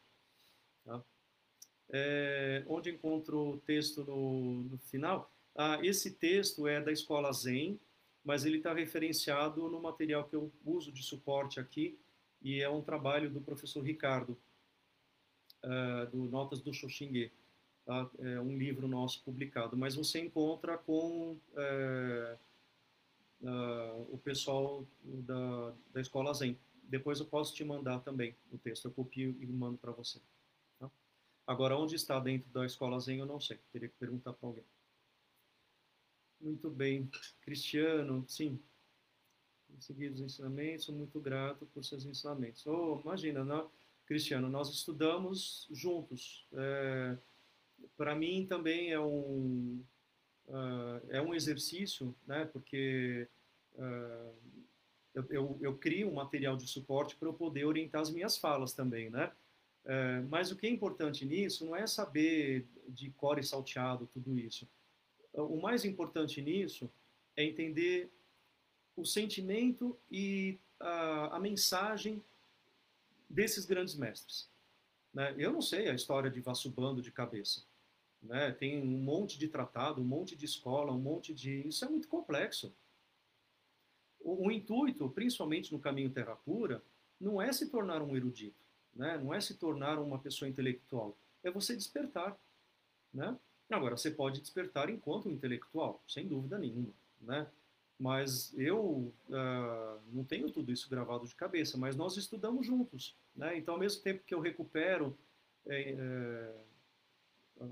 [0.83, 1.01] Tá?
[1.89, 5.31] É, onde encontro o texto no, no final?
[5.55, 7.79] Ah, esse texto é da Escola Zen,
[8.23, 11.97] mas ele está referenciado no material que eu uso de suporte aqui,
[12.41, 14.37] e é um trabalho do professor Ricardo,
[15.63, 17.31] uh, do Notas do Xoxingue.
[17.85, 18.07] Tá?
[18.19, 22.37] É um livro nosso publicado, mas você encontra com uh,
[23.41, 26.57] uh, o pessoal da, da Escola Zen.
[26.83, 30.19] Depois eu posso te mandar também o texto, eu copio e mando para você.
[31.47, 33.57] Agora, onde está dentro da escola Zen, eu não sei.
[33.71, 34.65] Teria que perguntar para alguém.
[36.41, 37.09] Muito bem.
[37.41, 38.59] Cristiano, sim.
[39.79, 42.67] Seguir os ensinamentos, sou muito grato por seus ensinamentos.
[42.67, 43.63] Oh, imagina, não?
[43.63, 43.69] Né?
[44.05, 46.45] Cristiano, nós estudamos juntos.
[46.53, 47.17] É,
[47.95, 49.81] para mim também é um,
[50.47, 52.45] uh, é um exercício, né?
[52.45, 53.27] Porque
[53.75, 54.35] uh,
[55.13, 58.73] eu, eu, eu crio um material de suporte para eu poder orientar as minhas falas
[58.73, 59.31] também, né?
[59.87, 64.67] É, mas o que é importante nisso não é saber de core salteado tudo isso.
[65.31, 66.91] O mais importante nisso
[67.37, 68.09] é entender
[68.97, 72.21] o sentimento e a, a mensagem
[73.29, 74.49] desses grandes mestres.
[75.13, 75.33] Né?
[75.37, 77.63] Eu não sei a história de Vassubando de cabeça.
[78.21, 78.51] Né?
[78.51, 81.67] Tem um monte de tratado, um monte de escola, um monte de.
[81.67, 82.73] Isso é muito complexo.
[84.19, 86.83] O, o intuito, principalmente no caminho terra pura,
[87.19, 89.17] não é se tornar um erudito né?
[89.17, 92.37] Não é se tornar uma pessoa intelectual, é você despertar,
[93.13, 93.37] né?
[93.69, 97.47] Agora, você pode despertar enquanto intelectual, sem dúvida nenhuma, né?
[97.99, 103.57] Mas eu uh, não tenho tudo isso gravado de cabeça, mas nós estudamos juntos, né?
[103.57, 105.17] Então, ao mesmo tempo que eu recupero
[105.65, 107.65] é, é,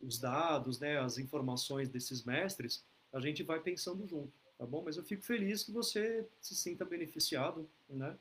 [0.00, 4.82] os dados, né, as informações desses mestres, a gente vai pensando junto, tá bom?
[4.84, 8.16] Mas eu fico feliz que você se sinta beneficiado, né?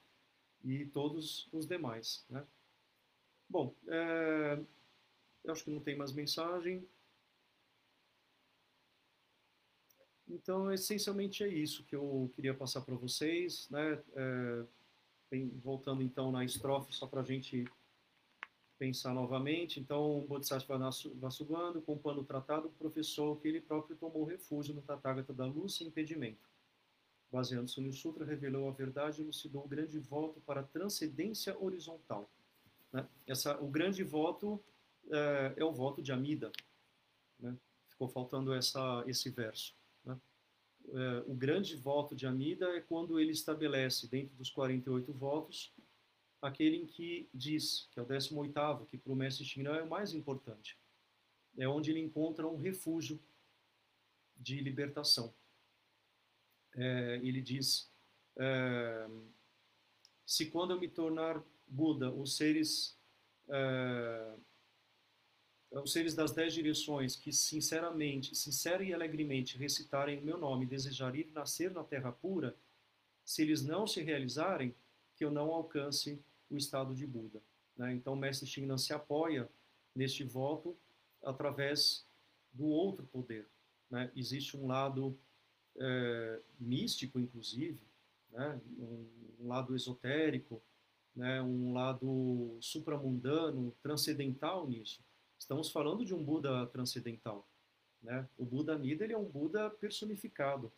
[0.64, 2.26] e todos os demais.
[2.30, 2.46] Né?
[3.50, 4.60] Bom, é,
[5.44, 6.88] eu acho que não tem mais mensagem.
[10.28, 13.70] Então, essencialmente é isso que eu queria passar para vocês.
[13.70, 14.04] Né?
[14.16, 14.66] É,
[15.64, 17.66] voltando então na estrofe, só para a gente
[18.78, 19.80] pensar novamente.
[19.80, 20.78] Então, Bodhisattva
[21.16, 25.76] Vasubandhu, com o pano tratado, professor que ele próprio tomou refúgio no Tathagata da luz
[25.76, 26.48] sem impedimento
[27.32, 32.30] baseando-se no Sutra, revelou a verdade e elucidou o grande voto para a transcendência horizontal.
[32.92, 33.08] Né?
[33.26, 34.64] Essa, o grande voto
[35.10, 36.52] é, é, o voto de Amida.
[37.40, 37.56] Né?
[37.88, 39.76] Ficou faltando essa, esse verso.
[40.06, 40.18] Né?
[40.90, 45.74] É, o grande voto de Amida é quando ele estabelece, dentro dos 48 votos,
[46.42, 49.90] aquele em que diz, que é o 18º, que para o mestre Shinran é o
[49.90, 50.78] mais importante.
[51.58, 53.20] É onde ele encontra um refúgio
[54.36, 55.34] de libertação
[56.78, 57.92] é, ele diz:
[58.38, 59.08] é,
[60.26, 62.98] se quando eu me tornar Buda, os seres
[63.50, 64.34] é,
[65.72, 70.68] os seres das dez direções que sinceramente, sincera e alegremente recitarem o meu nome e
[70.68, 72.56] desejarem nascer na terra pura,
[73.26, 74.74] se eles não se realizarem,
[75.18, 77.42] que eu não alcance o estado de Buda.
[77.76, 77.94] Né?
[77.94, 79.50] Então, o mestre Shinran se apoia
[79.96, 80.78] neste voto
[81.24, 82.06] através
[82.54, 83.48] do outro poder.
[83.90, 84.12] Né?
[84.16, 85.18] Existe um lado
[85.76, 87.80] é, místico, inclusive,
[88.32, 88.62] né?
[88.78, 89.08] um,
[89.40, 90.62] um lado esotérico,
[91.16, 91.42] né?
[91.42, 95.04] um lado supramundano, transcendental nisso.
[95.40, 97.48] Estamos falando de um Buda transcendental.
[98.02, 98.28] Né?
[98.38, 100.72] O Buda Mida ele é um Buda personificado.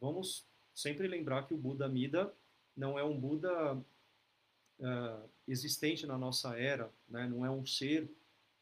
[0.00, 2.32] Vamos sempre lembrar que o Buda Mida
[2.78, 7.26] não é um Buda uh, existente na nossa era, né?
[7.26, 8.04] não é um ser,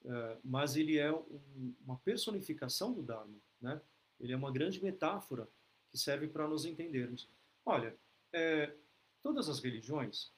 [0.04, 3.36] uh, mas ele é um, uma personificação do Dharma.
[3.60, 3.80] Né?
[4.18, 5.46] Ele é uma grande metáfora
[5.90, 7.28] que serve para nos entendermos.
[7.64, 7.94] Olha,
[8.32, 8.74] é,
[9.22, 10.32] todas as religiões,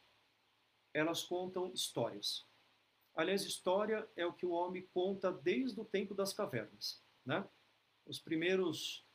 [0.93, 2.45] elas contam histórias.
[3.15, 7.01] Aliás, história é o que o homem conta desde o tempo das cavernas.
[7.25, 7.47] Né?
[8.07, 9.07] Os primeiros.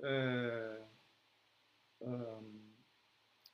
[0.00, 0.82] É,
[2.00, 2.67] um,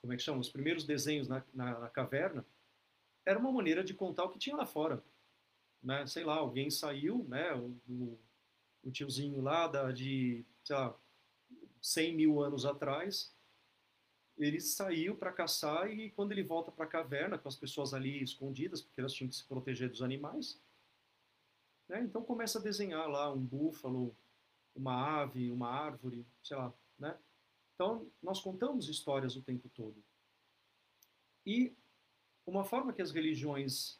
[0.05, 0.39] como é que chama?
[0.39, 2.45] Os primeiros desenhos na, na, na, caverna
[3.25, 5.03] era uma maneira de contar o que tinha lá fora.
[5.81, 6.05] Né?
[6.05, 7.53] Sei lá, alguém saiu, né?
[7.55, 8.19] o, o,
[8.83, 10.95] o tiozinho lá da, de, sei lá,
[11.81, 13.35] 100 mil anos atrás,
[14.37, 18.21] ele saiu para caçar e quando ele volta para a caverna, com as pessoas ali
[18.21, 20.61] escondidas, porque elas tinham que se proteger dos animais,
[21.89, 22.01] né?
[22.01, 24.15] então começa a desenhar lá um búfalo,
[24.75, 26.71] uma ave, uma árvore, sei lá.
[26.99, 27.17] Né?
[27.75, 30.01] Então, nós contamos histórias o tempo todo.
[31.45, 31.75] E
[32.45, 33.99] uma forma que as religiões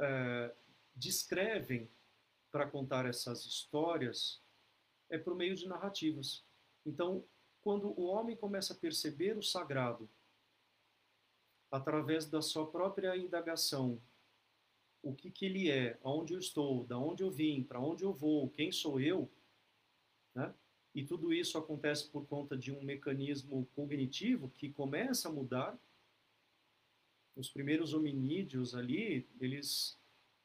[0.00, 0.54] é,
[0.96, 1.90] descrevem
[2.50, 4.42] para contar essas histórias
[5.10, 6.44] é por meio de narrativas.
[6.84, 7.24] Então,
[7.62, 10.08] quando o homem começa a perceber o sagrado
[11.70, 14.00] através da sua própria indagação,
[15.02, 18.12] o que, que ele é, aonde eu estou, da onde eu vim, para onde eu
[18.12, 19.30] vou, quem sou eu,
[20.34, 20.54] né?
[20.94, 25.78] E tudo isso acontece por conta de um mecanismo cognitivo que começa a mudar.
[27.34, 29.98] Os primeiros hominídeos ali, eles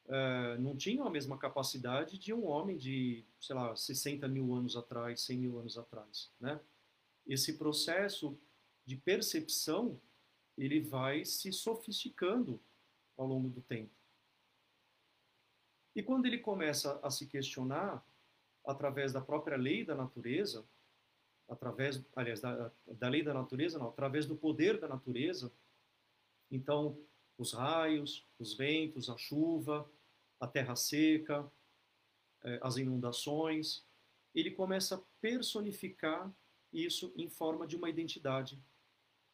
[0.06, 4.74] uh, não tinham a mesma capacidade de um homem de, sei lá, 60 mil anos
[4.74, 6.58] atrás, 100 mil anos atrás, né?
[7.28, 8.36] esse processo
[8.86, 10.00] de percepção
[10.56, 12.58] ele vai se sofisticando
[13.16, 13.92] ao longo do tempo.
[15.94, 18.04] E quando ele começa a se questionar
[18.68, 20.62] através da própria lei da natureza,
[21.48, 25.50] através, aliás, da, da lei da natureza, não, através do poder da natureza,
[26.50, 27.02] então
[27.38, 29.90] os raios, os ventos, a chuva,
[30.38, 31.50] a terra seca,
[32.44, 33.86] eh, as inundações,
[34.34, 36.30] ele começa a personificar
[36.70, 38.62] isso em forma de uma identidade.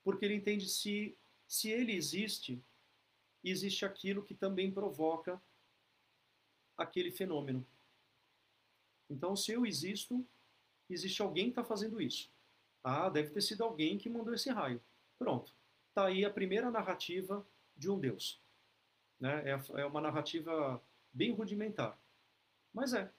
[0.05, 1.19] Porque ele entende se,
[1.49, 2.63] se ele existe,
[3.43, 5.43] existe aquilo que também provoca
[6.77, 7.67] aquele fenômeno.
[9.09, 10.25] Então, se eu existo,
[10.89, 12.31] existe alguém que está fazendo isso.
[12.83, 14.81] Ah, deve ter sido alguém que mandou esse raio.
[15.19, 15.55] Pronto.
[15.89, 17.47] Está aí a primeira narrativa
[17.77, 18.41] de um Deus.
[19.19, 19.51] Né?
[19.51, 20.83] É, é uma narrativa
[21.13, 21.99] bem rudimentar.
[22.73, 23.11] Mas é.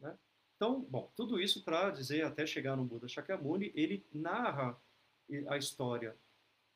[0.00, 0.16] Né?
[0.56, 4.78] Então, bom, tudo isso para dizer, até chegar no Buda Shakyamuni, ele narra
[5.48, 6.16] a história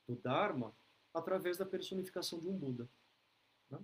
[0.09, 0.75] do Dharma
[1.15, 2.89] através da personificação de um Buda.
[3.71, 3.79] Né?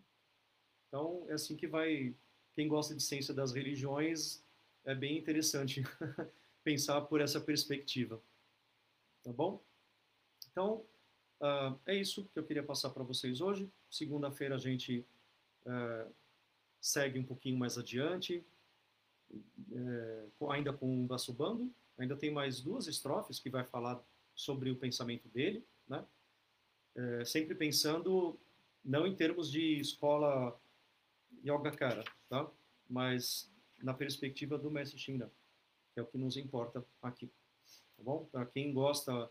[0.89, 2.14] Então, é assim que vai.
[2.53, 4.45] Quem gosta de ciência das religiões,
[4.85, 5.83] é bem interessante
[6.64, 8.20] pensar por essa perspectiva.
[9.22, 9.62] Tá bom?
[10.51, 10.85] Então,
[11.41, 13.70] uh, é isso que eu queria passar para vocês hoje.
[13.91, 15.07] Segunda-feira a gente
[15.66, 16.12] uh,
[16.80, 18.45] segue um pouquinho mais adiante,
[19.72, 24.03] é, ainda com o Basubando, ainda tem mais duas estrofes que vai falar
[24.35, 26.05] sobre o pensamento dele, né?
[26.95, 28.39] É, sempre pensando
[28.85, 30.59] não em termos de escola
[31.45, 32.51] Yogacara, tá?
[32.89, 33.51] Mas
[33.83, 35.30] na perspectiva do mestre Shinran,
[35.93, 37.26] que é o que nos importa aqui,
[37.97, 38.24] tá bom?
[38.30, 39.30] Para quem gosta,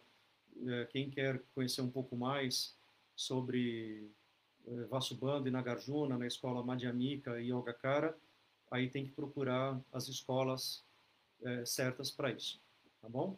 [0.67, 2.75] é, quem quer conhecer um pouco mais
[3.15, 4.11] sobre
[4.67, 8.17] é, Vasubandhu e Nagarjuna na escola Madhyamika e Yogacara,
[8.69, 10.83] aí tem que procurar as escolas
[11.41, 12.61] é, certas para isso,
[13.01, 13.37] tá bom?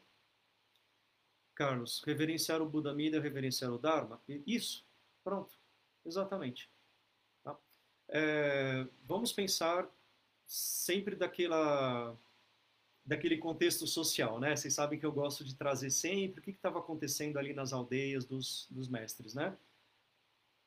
[1.55, 4.19] Carlos, reverenciar o Buda Mida, reverenciar o Dharma?
[4.27, 4.83] Isso,
[5.23, 5.53] pronto,
[6.03, 6.69] exatamente.
[7.43, 7.55] Tá?
[8.09, 9.87] É, vamos pensar
[10.45, 12.17] sempre daquela,
[13.05, 14.55] daquele contexto social, né?
[14.55, 18.25] Vocês sabem que eu gosto de trazer sempre o que estava acontecendo ali nas aldeias
[18.25, 19.55] dos, dos mestres, né?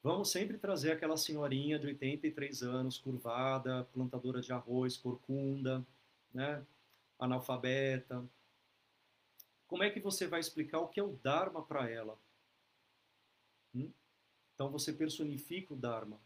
[0.03, 5.85] Vamos sempre trazer aquela senhorinha de 83 anos, curvada, plantadora de arroz, corcunda,
[6.33, 6.65] né?
[7.19, 8.25] analfabeta.
[9.67, 12.19] Como é que você vai explicar o que é o Dharma para ela?
[13.75, 13.91] Hum?
[14.55, 16.21] Então você personifica o Dharma.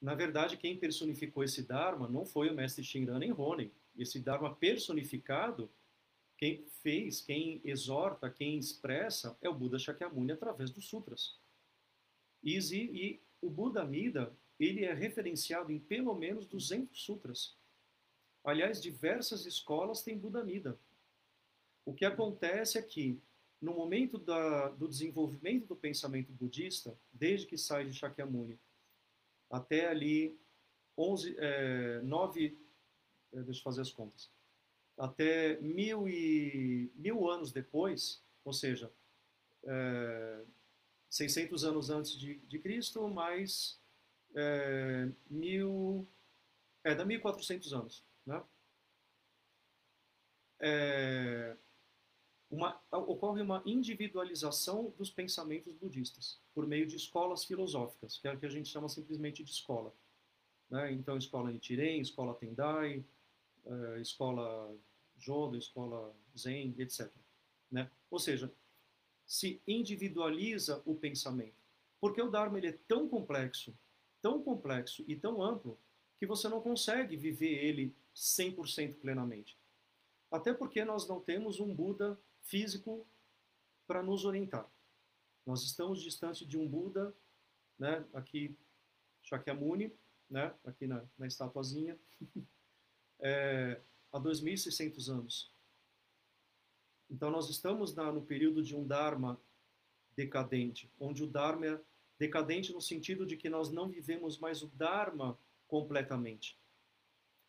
[0.00, 3.70] Na verdade, quem personificou esse Dharma não foi o mestre Shinran nem Ronen.
[3.96, 5.70] Esse Dharma personificado,
[6.38, 11.38] quem fez, quem exorta, quem expressa é o Buda Shakyamuni através dos sutras.
[12.42, 17.58] E, e o Buda Mida, ele é referenciado em pelo menos 200 sutras.
[18.42, 20.78] Aliás, diversas escolas têm Buda Mida.
[21.84, 23.20] O que acontece é que,
[23.60, 28.58] no momento da, do desenvolvimento do pensamento budista, desde que sai de Shakyamuni
[29.50, 30.38] até ali
[30.96, 32.58] 11, é, 9,
[33.32, 34.30] é, deixa eu fazer as contas,
[34.96, 38.92] até mil, e, mil anos depois, ou seja,
[39.64, 40.44] é,
[41.08, 43.80] 600 anos antes de, de Cristo, mais
[44.34, 46.06] é, mil,
[46.84, 48.04] é, dá 1400 anos.
[48.24, 48.42] Né?
[50.60, 51.56] É,
[52.50, 58.38] uma, ocorre uma individualização dos pensamentos budistas por meio de escolas filosóficas, que é o
[58.38, 59.94] que a gente chama simplesmente de escola.
[60.68, 60.92] Né?
[60.92, 63.04] Então, escola Nichiren, escola Tendai,
[63.64, 64.76] uh, escola
[65.16, 67.08] Jodo, escola Zen, etc.
[67.70, 67.88] Né?
[68.10, 68.52] Ou seja,
[69.24, 71.60] se individualiza o pensamento.
[72.00, 73.72] Porque o Dharma ele é tão complexo,
[74.20, 75.78] tão complexo e tão amplo,
[76.18, 79.56] que você não consegue viver ele 100% plenamente.
[80.30, 82.18] Até porque nós não temos um Buda
[82.50, 83.06] físico
[83.86, 84.68] para nos orientar.
[85.46, 87.14] Nós estamos distante de um Buda,
[87.78, 88.58] né, aqui
[89.22, 89.96] Shakyamuni,
[90.28, 91.98] né, aqui na, na estatuazinha,
[93.20, 93.80] é,
[94.12, 95.54] há 2.600 anos.
[97.08, 99.40] Então nós estamos na, no período de um Dharma
[100.16, 101.80] decadente, onde o Dharma é
[102.18, 106.58] decadente no sentido de que nós não vivemos mais o Dharma completamente.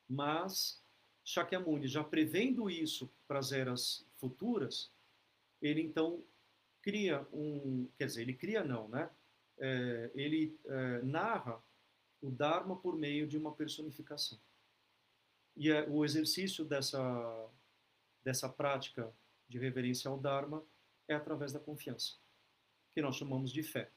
[0.07, 0.81] Mas
[1.23, 4.91] Shakyamuni, já prevendo isso para as eras futuras,
[5.61, 6.23] ele então
[6.81, 9.09] cria um, quer dizer, ele cria não, né?
[9.57, 11.61] É, ele é, narra
[12.21, 14.39] o Dharma por meio de uma personificação.
[15.55, 17.49] E é, o exercício dessa,
[18.23, 19.13] dessa prática
[19.47, 20.63] de reverência ao Dharma
[21.07, 22.15] é através da confiança,
[22.91, 23.91] que nós chamamos de fé,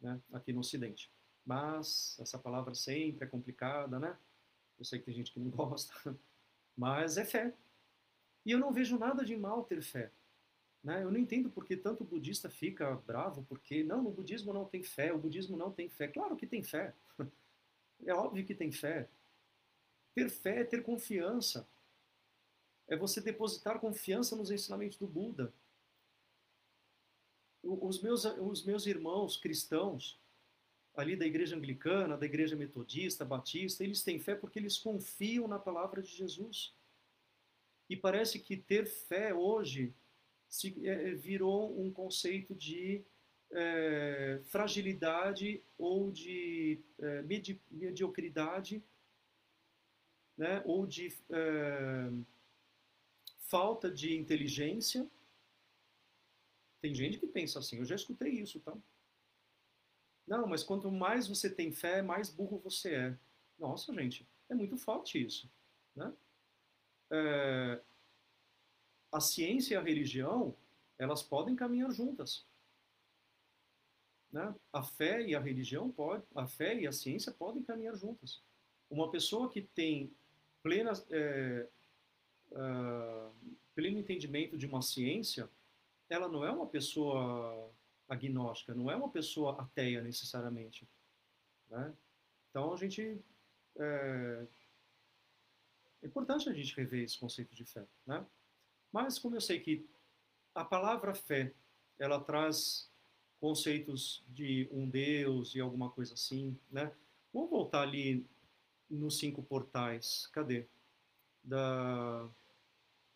[0.00, 1.10] né, aqui no Ocidente.
[1.44, 4.16] Mas essa palavra sempre é complicada, né?
[4.78, 6.16] Eu sei que tem gente que não gosta,
[6.76, 7.52] mas é fé.
[8.44, 10.12] E eu não vejo nada de mal ter fé.
[10.82, 11.02] Né?
[11.02, 15.12] Eu não entendo porque tanto budista fica bravo, porque não, no budismo não tem fé,
[15.12, 16.06] o budismo não tem fé.
[16.06, 16.94] Claro que tem fé.
[18.04, 19.08] É óbvio que tem fé.
[20.14, 21.66] Ter fé é ter confiança.
[22.86, 25.50] É você depositar confiança nos ensinamentos do Buda.
[27.62, 30.20] Os meus, os meus irmãos cristãos,
[31.02, 35.58] ali da igreja anglicana, da igreja metodista, batista, eles têm fé porque eles confiam na
[35.58, 36.74] palavra de Jesus.
[37.88, 39.94] E parece que ter fé hoje
[40.48, 43.04] se, é, virou um conceito de
[43.50, 48.82] é, fragilidade ou de é, medi mediocridade,
[50.36, 52.10] né, ou de é,
[53.38, 55.06] falta de inteligência.
[56.80, 58.76] Tem gente que pensa assim, eu já escutei isso, tá?
[60.26, 63.18] Não, mas quanto mais você tem fé, mais burro você é.
[63.58, 65.50] Nossa, gente, é muito forte isso,
[65.94, 66.12] né?
[67.10, 67.80] É,
[69.12, 70.54] a ciência e a religião,
[70.98, 72.44] elas podem caminhar juntas.
[74.32, 74.54] Né?
[74.72, 78.42] A fé e a religião pode, a fé e a ciência podem caminhar juntas.
[78.90, 80.12] Uma pessoa que tem
[80.62, 81.68] plena, é,
[82.50, 83.32] uh,
[83.74, 85.48] pleno entendimento de uma ciência,
[86.08, 87.70] ela não é uma pessoa
[88.08, 90.88] agnóstica, não é uma pessoa ateia necessariamente.
[91.68, 91.92] Né?
[92.50, 93.20] Então a gente
[93.76, 94.46] é,
[96.02, 98.24] é importante a gente rever esse conceito de fé, né?
[98.92, 99.86] Mas como eu sei que
[100.54, 101.52] a palavra fé
[101.98, 102.90] ela traz
[103.40, 106.92] conceitos de um Deus e alguma coisa assim, né?
[107.32, 108.24] Vamos voltar ali
[108.88, 110.28] nos cinco portais.
[110.28, 110.66] Cadê?
[111.42, 112.28] Da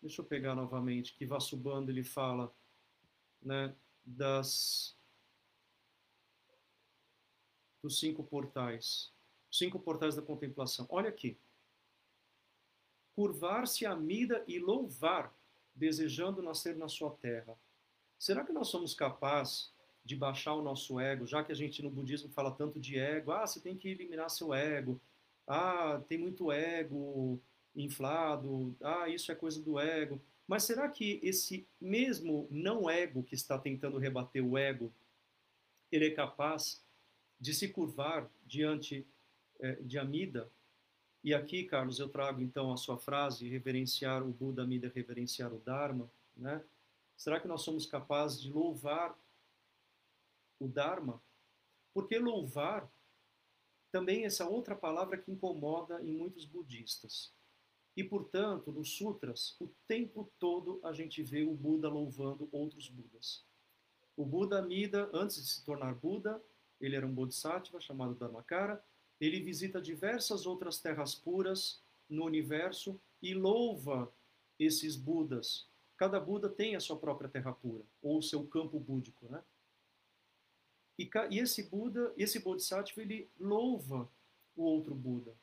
[0.03, 2.51] Deixa eu pegar novamente que Vasubandhu ele fala,
[3.43, 4.97] né, das
[7.83, 9.13] dos cinco portais.
[9.51, 10.87] Cinco portais da contemplação.
[10.91, 11.39] Olha aqui.
[13.15, 15.35] Curvar-se a mida e louvar,
[15.75, 17.57] desejando nascer na sua terra.
[18.19, 19.73] Será que nós somos capazes
[20.05, 23.33] de baixar o nosso ego, já que a gente no budismo fala tanto de ego,
[23.33, 25.01] ah, você tem que eliminar seu ego,
[25.47, 27.41] ah, tem muito ego
[27.75, 30.21] inflado, ah, isso é coisa do ego.
[30.51, 34.93] Mas será que esse mesmo não ego que está tentando rebater o ego,
[35.93, 36.85] ele é capaz
[37.39, 39.07] de se curvar diante
[39.61, 40.51] é, de Amida?
[41.23, 45.61] E aqui, Carlos, eu trago então a sua frase, reverenciar o Buda, Amida, reverenciar o
[45.61, 46.61] Dharma, né?
[47.17, 49.17] Será que nós somos capazes de louvar
[50.59, 51.23] o Dharma,
[51.95, 52.91] porque louvar
[53.93, 57.33] também é essa outra palavra que incomoda em muitos budistas.
[58.01, 63.45] E, portanto, nos sutras, o tempo todo a gente vê o Buda louvando outros Budas.
[64.17, 66.43] O Buda Amida, antes de se tornar Buda,
[66.81, 68.83] ele era um Bodhisattva chamado Dharmakara.
[69.21, 74.11] Ele visita diversas outras terras puras no universo e louva
[74.59, 75.69] esses Budas.
[75.99, 79.45] Cada Buda tem a sua própria terra pura, ou o seu campo búdico, né?
[80.99, 81.07] E,
[81.39, 84.11] esse Buda, esse Bodhisattva, ele louva
[84.57, 85.37] o outro Buda.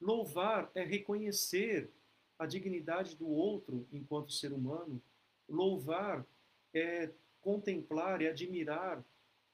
[0.00, 1.90] Louvar é reconhecer
[2.38, 5.00] a dignidade do outro enquanto ser humano.
[5.48, 6.26] Louvar
[6.74, 7.10] é
[7.40, 9.02] contemplar e admirar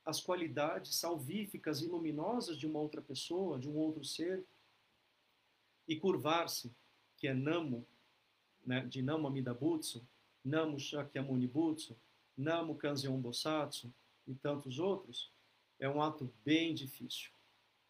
[0.05, 4.45] as qualidades salvíficas e luminosas de uma outra pessoa, de um outro ser.
[5.87, 6.73] E curvar-se,
[7.17, 7.87] que é Namo,
[8.67, 10.05] né, de Namo Amida Butsu,
[10.45, 11.97] Namu Shakyamuni Butsu,
[12.37, 13.93] Namu Kanzeon Bosatsu
[14.27, 15.31] e tantos outros,
[15.79, 17.31] é um ato bem difícil,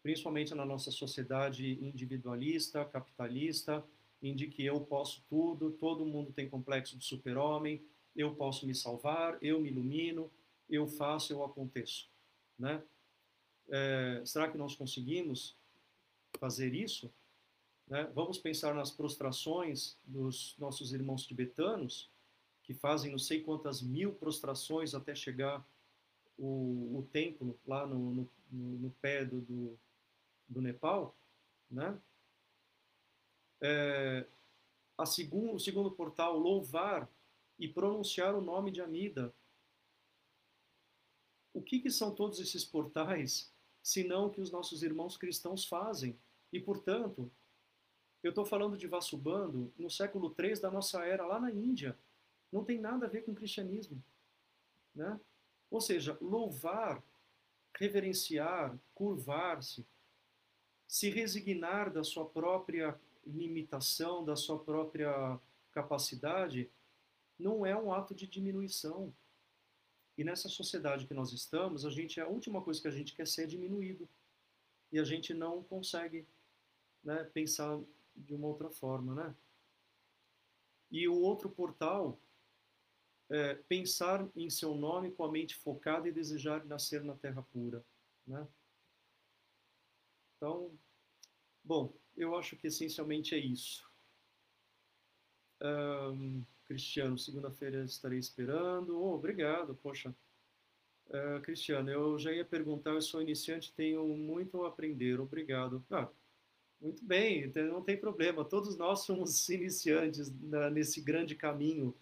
[0.03, 3.83] principalmente na nossa sociedade individualista, capitalista,
[4.21, 7.81] em que eu posso tudo, todo mundo tem complexo de super-homem,
[8.15, 10.29] eu posso me salvar, eu me ilumino,
[10.69, 12.09] eu faço, eu aconteço,
[12.59, 12.83] né?
[13.69, 15.55] É, será que nós conseguimos
[16.37, 17.11] fazer isso?
[17.87, 18.09] Né?
[18.13, 22.09] Vamos pensar nas prostrações dos nossos irmãos tibetanos,
[22.63, 25.65] que fazem não sei quantas mil prostrações até chegar
[26.37, 29.79] o, o templo lá no, no, no pé do, do,
[30.47, 31.15] do, Nepal,
[31.69, 31.99] né?
[33.61, 34.25] É,
[34.97, 37.09] a segundo, o segundo portal, louvar
[37.57, 39.33] e pronunciar o nome de Amida.
[41.53, 43.51] O que, que são todos esses portais,
[43.81, 46.17] senão que os nossos irmãos cristãos fazem?
[46.51, 47.31] E, portanto,
[48.23, 51.97] eu estou falando de Vasubando no século III da nossa era, lá na Índia.
[52.51, 54.01] Não tem nada a ver com o cristianismo.
[54.95, 55.19] Né?
[55.69, 57.03] Ou seja, louvar,
[57.75, 59.85] reverenciar, curvar-se,
[60.87, 65.39] se resignar da sua própria limitação, da sua própria
[65.71, 66.69] capacidade,
[67.39, 69.13] não é um ato de diminuição.
[70.17, 73.27] E nessa sociedade que nós estamos, a gente a última coisa que a gente quer
[73.27, 74.07] ser é diminuído.
[74.91, 76.27] E a gente não consegue
[77.03, 77.79] né, pensar
[78.15, 79.35] de uma outra forma, né?
[80.91, 82.19] E o outro portal
[83.29, 87.83] é, pensar em seu nome com a mente focada e desejar nascer na terra pura,
[88.27, 88.47] né?
[90.43, 90.77] Então,
[91.63, 93.89] bom, eu acho que essencialmente é isso.
[95.61, 98.99] Um, Cristiano, segunda-feira estarei esperando.
[98.99, 100.13] Oh, obrigado, poxa.
[101.07, 105.17] Uh, Cristiano, eu já ia perguntar, eu sou iniciante, tenho muito a aprender.
[105.21, 105.81] Obrigado.
[105.89, 106.09] Ah,
[106.81, 108.43] muito bem, então não tem problema.
[108.43, 110.29] Todos nós somos iniciantes
[110.73, 111.95] nesse grande caminho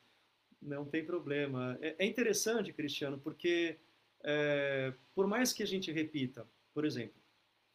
[0.60, 1.78] não tem problema.
[1.80, 3.78] É, é interessante, Cristiano, porque
[4.24, 7.21] é, por mais que a gente repita, por exemplo,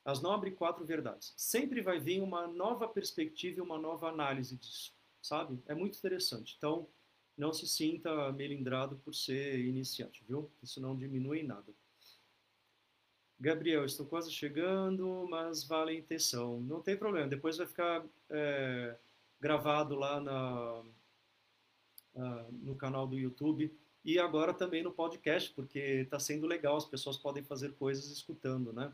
[0.07, 4.95] as nobres quatro verdades, sempre vai vir uma nova perspectiva e uma nova análise disso,
[5.21, 5.61] sabe?
[5.67, 6.55] É muito interessante.
[6.57, 6.87] Então,
[7.37, 10.49] não se sinta melindrado por ser iniciante, viu?
[10.63, 11.75] Isso não diminui nada.
[13.39, 16.61] Gabriel, estou quase chegando, mas vale a intenção.
[16.61, 18.97] Não tem problema, depois vai ficar é,
[19.41, 20.83] gravado lá na,
[22.15, 26.87] uh, no canal do YouTube e agora também no podcast, porque está sendo legal, as
[26.87, 28.93] pessoas podem fazer coisas escutando, né?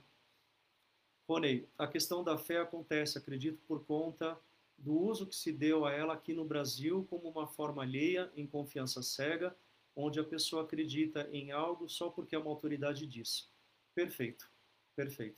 [1.28, 4.38] Rony, a questão da fé acontece, acredito, por conta
[4.76, 8.46] do uso que se deu a ela aqui no Brasil como uma forma alheia, em
[8.46, 9.56] confiança cega,
[9.94, 13.48] onde a pessoa acredita em algo só porque uma autoridade diz.
[13.94, 14.50] Perfeito,
[14.96, 15.36] perfeito.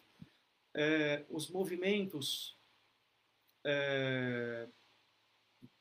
[0.73, 2.57] É, os movimentos
[3.65, 4.67] é,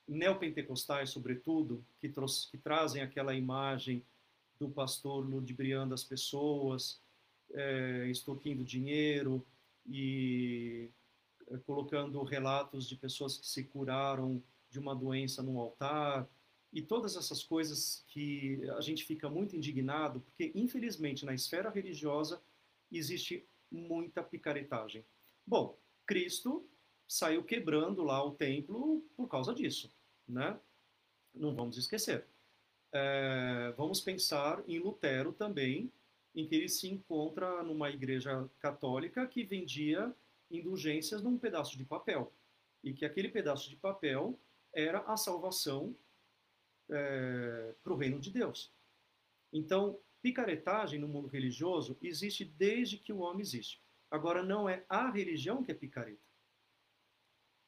[0.08, 4.04] neopentecostais, sobretudo, que, que trazem aquela imagem
[4.60, 7.02] do pastor ludibriando as pessoas,
[7.54, 8.12] é,
[8.64, 9.46] dinheiro
[9.86, 10.90] e
[11.50, 16.28] é, colocando relatos de pessoas que se curaram de uma doença no altar
[16.72, 22.42] e todas essas coisas que a gente fica muito indignado, porque infelizmente na esfera religiosa
[22.92, 25.06] existe muita picaretagem.
[25.46, 26.68] Bom, Cristo
[27.08, 29.92] saiu quebrando lá o templo por causa disso,
[30.28, 30.60] né?
[31.34, 32.26] Não vamos esquecer.
[32.92, 35.92] É, vamos pensar em Lutero também,
[36.36, 40.14] em que ele se encontra numa igreja católica que vendia
[40.50, 42.32] indulgências num pedaço de papel
[42.84, 44.40] e que aquele pedaço de papel
[44.74, 45.96] era a salvação
[46.90, 48.72] é, para o reino de Deus.
[49.52, 53.82] Então, picaretagem no mundo religioso existe desde que o homem existe.
[54.10, 56.34] Agora, não é a religião que é picareta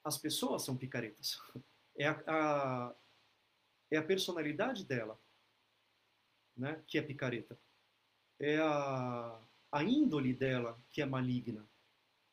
[0.05, 1.37] as pessoas são picaretas.
[1.97, 2.95] É a, a,
[3.89, 5.17] é a personalidade dela
[6.53, 7.57] né, que é picareta.
[8.45, 9.39] É a,
[9.71, 11.65] a índole dela que é maligna.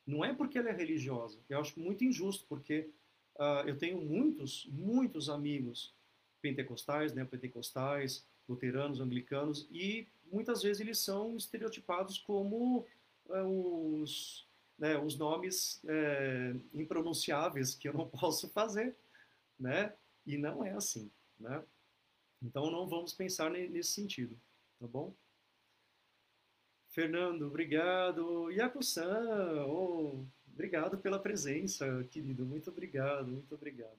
[0.06, 1.38] Não é porque ela é religiosa.
[1.48, 2.90] Eu acho muito injusto, porque
[3.36, 5.94] uh, eu tenho muitos, muitos amigos
[6.42, 12.86] pentecostais, né, pentecostais, luteranos, anglicanos, e muitas vezes eles são estereotipados como
[13.30, 14.46] uh, os
[14.78, 18.96] né, os nomes é, impronunciáveis que eu não posso fazer,
[19.58, 19.94] né?
[20.26, 21.08] E não é assim,
[21.38, 21.62] né?
[22.42, 24.36] Então não vamos pensar nesse sentido,
[24.80, 25.14] tá bom?
[26.92, 28.50] Fernando, obrigado.
[28.50, 32.44] Yaku-san, oh, obrigado pela presença, querido.
[32.44, 33.96] Muito obrigado, muito obrigado.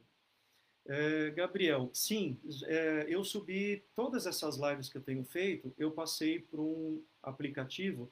[0.85, 6.39] É, Gabriel, sim, é, eu subi todas essas lives que eu tenho feito, eu passei
[6.39, 8.11] por um aplicativo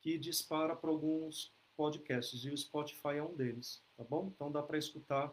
[0.00, 4.30] que dispara para alguns podcasts e o Spotify é um deles, tá bom?
[4.34, 5.32] Então dá para escutar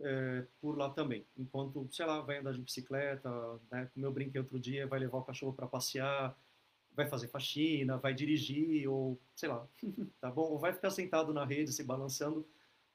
[0.00, 1.24] é, por lá também.
[1.38, 3.30] Enquanto, sei lá, vai andar de bicicleta,
[3.70, 3.88] né?
[3.94, 6.36] Como eu brinquei outro dia, vai levar o cachorro para passear,
[6.94, 9.66] vai fazer faxina, vai dirigir, ou sei lá,
[10.20, 10.50] tá bom?
[10.50, 12.46] Ou vai ficar sentado na rede, se balançando,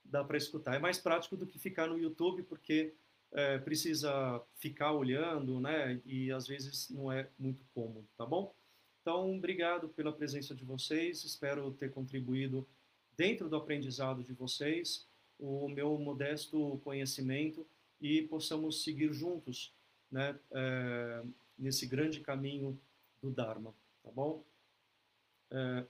[0.03, 0.75] dá para escutar.
[0.75, 2.93] É mais prático do que ficar no YouTube, porque
[3.31, 6.01] é, precisa ficar olhando, né?
[6.05, 8.53] E às vezes não é muito cômodo, tá bom?
[9.01, 12.67] Então, obrigado pela presença de vocês, espero ter contribuído
[13.15, 15.07] dentro do aprendizado de vocês
[15.39, 17.65] o meu modesto conhecimento
[18.01, 19.73] e possamos seguir juntos
[20.11, 21.23] né, é,
[21.57, 22.79] nesse grande caminho
[23.21, 23.73] do Dharma,
[24.03, 24.43] tá bom?
[25.51, 25.85] É,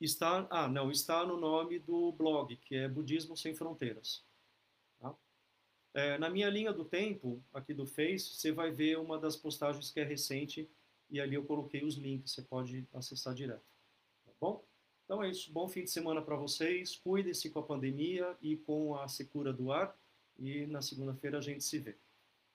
[0.00, 4.24] está, ah, não, está no nome do blog, que é Budismo Sem Fronteiras.
[5.00, 5.14] Tá?
[5.94, 9.90] É, na minha linha do tempo, aqui do Face, você vai ver uma das postagens
[9.90, 10.70] que é recente,
[11.10, 13.64] e ali eu coloquei os links, você pode acessar direto.
[14.24, 14.64] Tá bom?
[15.08, 15.50] Então é isso.
[15.50, 16.96] Bom fim de semana para vocês.
[16.96, 19.98] Cuidem-se com a pandemia e com a secura do ar.
[20.38, 21.96] E na segunda-feira a gente se vê.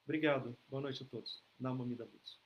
[0.04, 0.56] Obrigado.
[0.68, 1.42] Boa noite a todos.
[1.58, 2.43] Namamida Butsu.